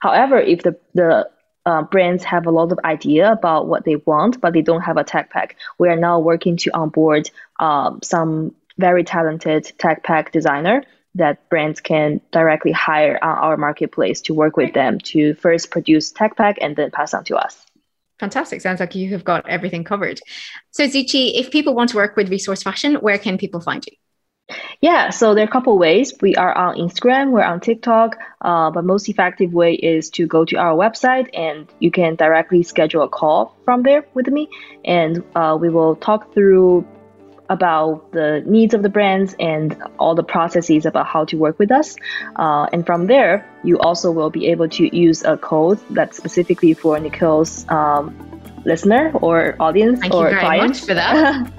However, 0.04 0.38
if 0.38 0.64
the, 0.64 0.78
the 0.94 1.30
uh, 1.66 1.84
brands 1.84 2.26
have 2.26 2.46
a 2.46 2.52
lot 2.52 2.74
of 2.74 2.80
idea 2.84 3.32
about 3.32 3.68
what 3.68 3.86
they 3.86 3.96
want, 3.96 4.42
but 4.42 4.52
they 4.52 4.62
don't 4.62 4.82
have 4.82 4.98
a 4.98 5.04
tech 5.06 5.30
pack, 5.30 5.56
we 5.80 5.88
are 5.88 5.96
now 5.96 6.20
working 6.20 6.58
to 6.58 6.72
onboard 6.72 7.32
um, 7.62 8.02
some 8.04 8.54
very 8.78 9.06
talented 9.06 9.72
tech 9.78 10.04
pack 10.04 10.34
designer 10.34 10.84
that 11.16 11.48
brands 11.48 11.80
can 11.80 12.20
directly 12.32 12.74
hire 12.74 13.18
on 13.24 13.38
our 13.38 13.56
marketplace 13.56 14.20
to 14.20 14.34
work 14.34 14.58
with 14.58 14.74
them 14.74 15.00
to 15.00 15.36
first 15.36 15.72
produce 15.72 16.12
tech 16.12 16.36
pack 16.36 16.58
and 16.60 16.76
then 16.76 16.92
pass 16.92 17.14
on 17.14 17.24
to 17.24 17.38
us. 17.38 17.66
Fantastic. 18.20 18.60
Sounds 18.60 18.82
like 18.82 18.96
you 18.96 19.10
have 19.12 19.24
got 19.24 19.48
everything 19.48 19.86
covered. 19.86 20.20
So, 20.72 20.84
Ziqi, 20.86 21.32
if 21.36 21.50
people 21.50 21.76
want 21.76 21.92
to 21.92 21.96
work 21.96 22.18
with 22.18 22.30
Resource 22.30 22.62
Fashion, 22.62 22.96
where 22.96 23.18
can 23.18 23.38
people 23.38 23.62
find 23.62 23.86
you? 23.86 23.96
Yeah, 24.82 25.12
so 25.12 25.34
there 25.34 25.46
are 25.46 25.48
a 25.48 25.52
couple 25.52 25.78
ways. 25.78 26.14
We 26.22 26.36
are 26.36 26.54
on 26.54 26.76
Instagram, 26.76 27.32
we're 27.32 27.44
on 27.44 27.62
TikTok, 27.62 28.18
uh, 28.42 28.72
but 28.72 28.84
most 28.84 29.08
effective 29.08 29.54
way 29.54 29.74
is 29.76 30.10
to 30.12 30.28
go 30.28 30.44
to 30.46 30.58
our 30.58 30.76
website 30.76 31.30
and 31.34 31.72
you 31.80 31.90
can 31.92 32.16
directly 32.16 32.64
schedule 32.64 33.04
a 33.04 33.08
call 33.08 33.56
from 33.64 33.84
there 33.84 34.06
with 34.14 34.28
me, 34.28 34.50
and 34.84 35.24
uh, 35.36 35.58
we 35.60 35.70
will 35.70 35.96
talk 35.96 36.34
through 36.34 36.86
about 37.50 38.12
the 38.12 38.44
needs 38.46 38.74
of 38.74 38.84
the 38.84 38.90
brands 38.90 39.36
and 39.40 39.82
all 40.00 40.16
the 40.16 40.24
processes 40.24 40.86
about 40.86 41.06
how 41.06 41.24
to 41.26 41.38
work 41.38 41.60
with 41.60 41.72
us. 41.72 41.96
Uh, 42.36 42.68
and 42.74 42.86
from 42.86 43.08
there, 43.08 43.48
you 43.64 43.80
also 43.80 44.12
will 44.12 44.30
be 44.30 44.48
able 44.48 44.68
to 44.68 44.96
use 44.96 45.24
a 45.24 45.38
code 45.38 45.80
that's 45.92 46.18
specifically 46.18 46.74
for 46.74 47.00
Nicole's 47.00 47.66
um, 47.70 48.16
listener 48.66 49.12
or 49.16 49.56
audience 49.60 50.00
Thank 50.00 50.14
or 50.14 50.24
you 50.24 50.30
very 50.30 50.42
client. 50.42 50.68
much 50.70 50.82
for 50.82 50.94
that. 50.94 51.52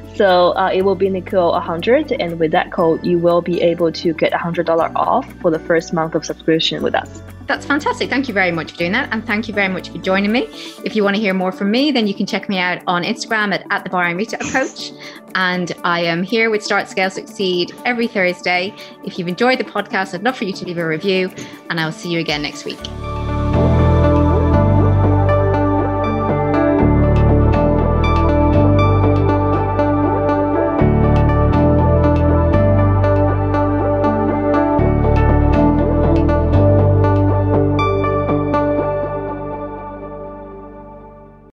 so 0.16 0.56
uh, 0.56 0.70
it 0.72 0.82
will 0.82 0.94
be 0.94 1.08
Nicole 1.08 1.52
100, 1.52 2.12
and 2.12 2.38
with 2.38 2.52
that 2.52 2.72
code, 2.72 3.04
you 3.04 3.18
will 3.18 3.42
be 3.42 3.60
able 3.60 3.92
to 3.92 4.12
get 4.14 4.32
$100 4.32 4.92
off 4.96 5.30
for 5.40 5.50
the 5.50 5.58
first 5.58 5.92
month 5.92 6.14
of 6.14 6.24
subscription 6.24 6.82
with 6.82 6.94
us. 6.94 7.22
That's 7.46 7.64
fantastic. 7.64 8.10
Thank 8.10 8.26
you 8.28 8.34
very 8.34 8.50
much 8.50 8.72
for 8.72 8.78
doing 8.78 8.92
that. 8.92 9.08
And 9.12 9.24
thank 9.24 9.46
you 9.46 9.54
very 9.54 9.68
much 9.68 9.90
for 9.90 9.98
joining 9.98 10.32
me. 10.32 10.48
If 10.84 10.96
you 10.96 11.04
want 11.04 11.16
to 11.16 11.22
hear 11.22 11.32
more 11.32 11.52
from 11.52 11.70
me, 11.70 11.92
then 11.92 12.06
you 12.06 12.14
can 12.14 12.26
check 12.26 12.48
me 12.48 12.58
out 12.58 12.82
on 12.86 13.04
Instagram 13.04 13.54
at, 13.54 13.64
at 13.70 13.84
the 13.84 13.90
Bar 13.90 14.04
and 14.04 14.18
Retail 14.18 14.40
Coach. 14.50 14.90
And 15.34 15.72
I 15.84 16.00
am 16.00 16.22
here 16.22 16.50
with 16.50 16.64
Start 16.64 16.88
Scale 16.88 17.10
Succeed 17.10 17.72
every 17.84 18.08
Thursday. 18.08 18.74
If 19.04 19.18
you've 19.18 19.28
enjoyed 19.28 19.58
the 19.58 19.64
podcast, 19.64 20.14
I'd 20.14 20.24
love 20.24 20.36
for 20.36 20.44
you 20.44 20.52
to 20.54 20.64
leave 20.64 20.78
a 20.78 20.86
review, 20.86 21.30
and 21.70 21.78
I'll 21.78 21.92
see 21.92 22.10
you 22.10 22.18
again 22.18 22.42
next 22.42 22.64
week. 22.64 22.80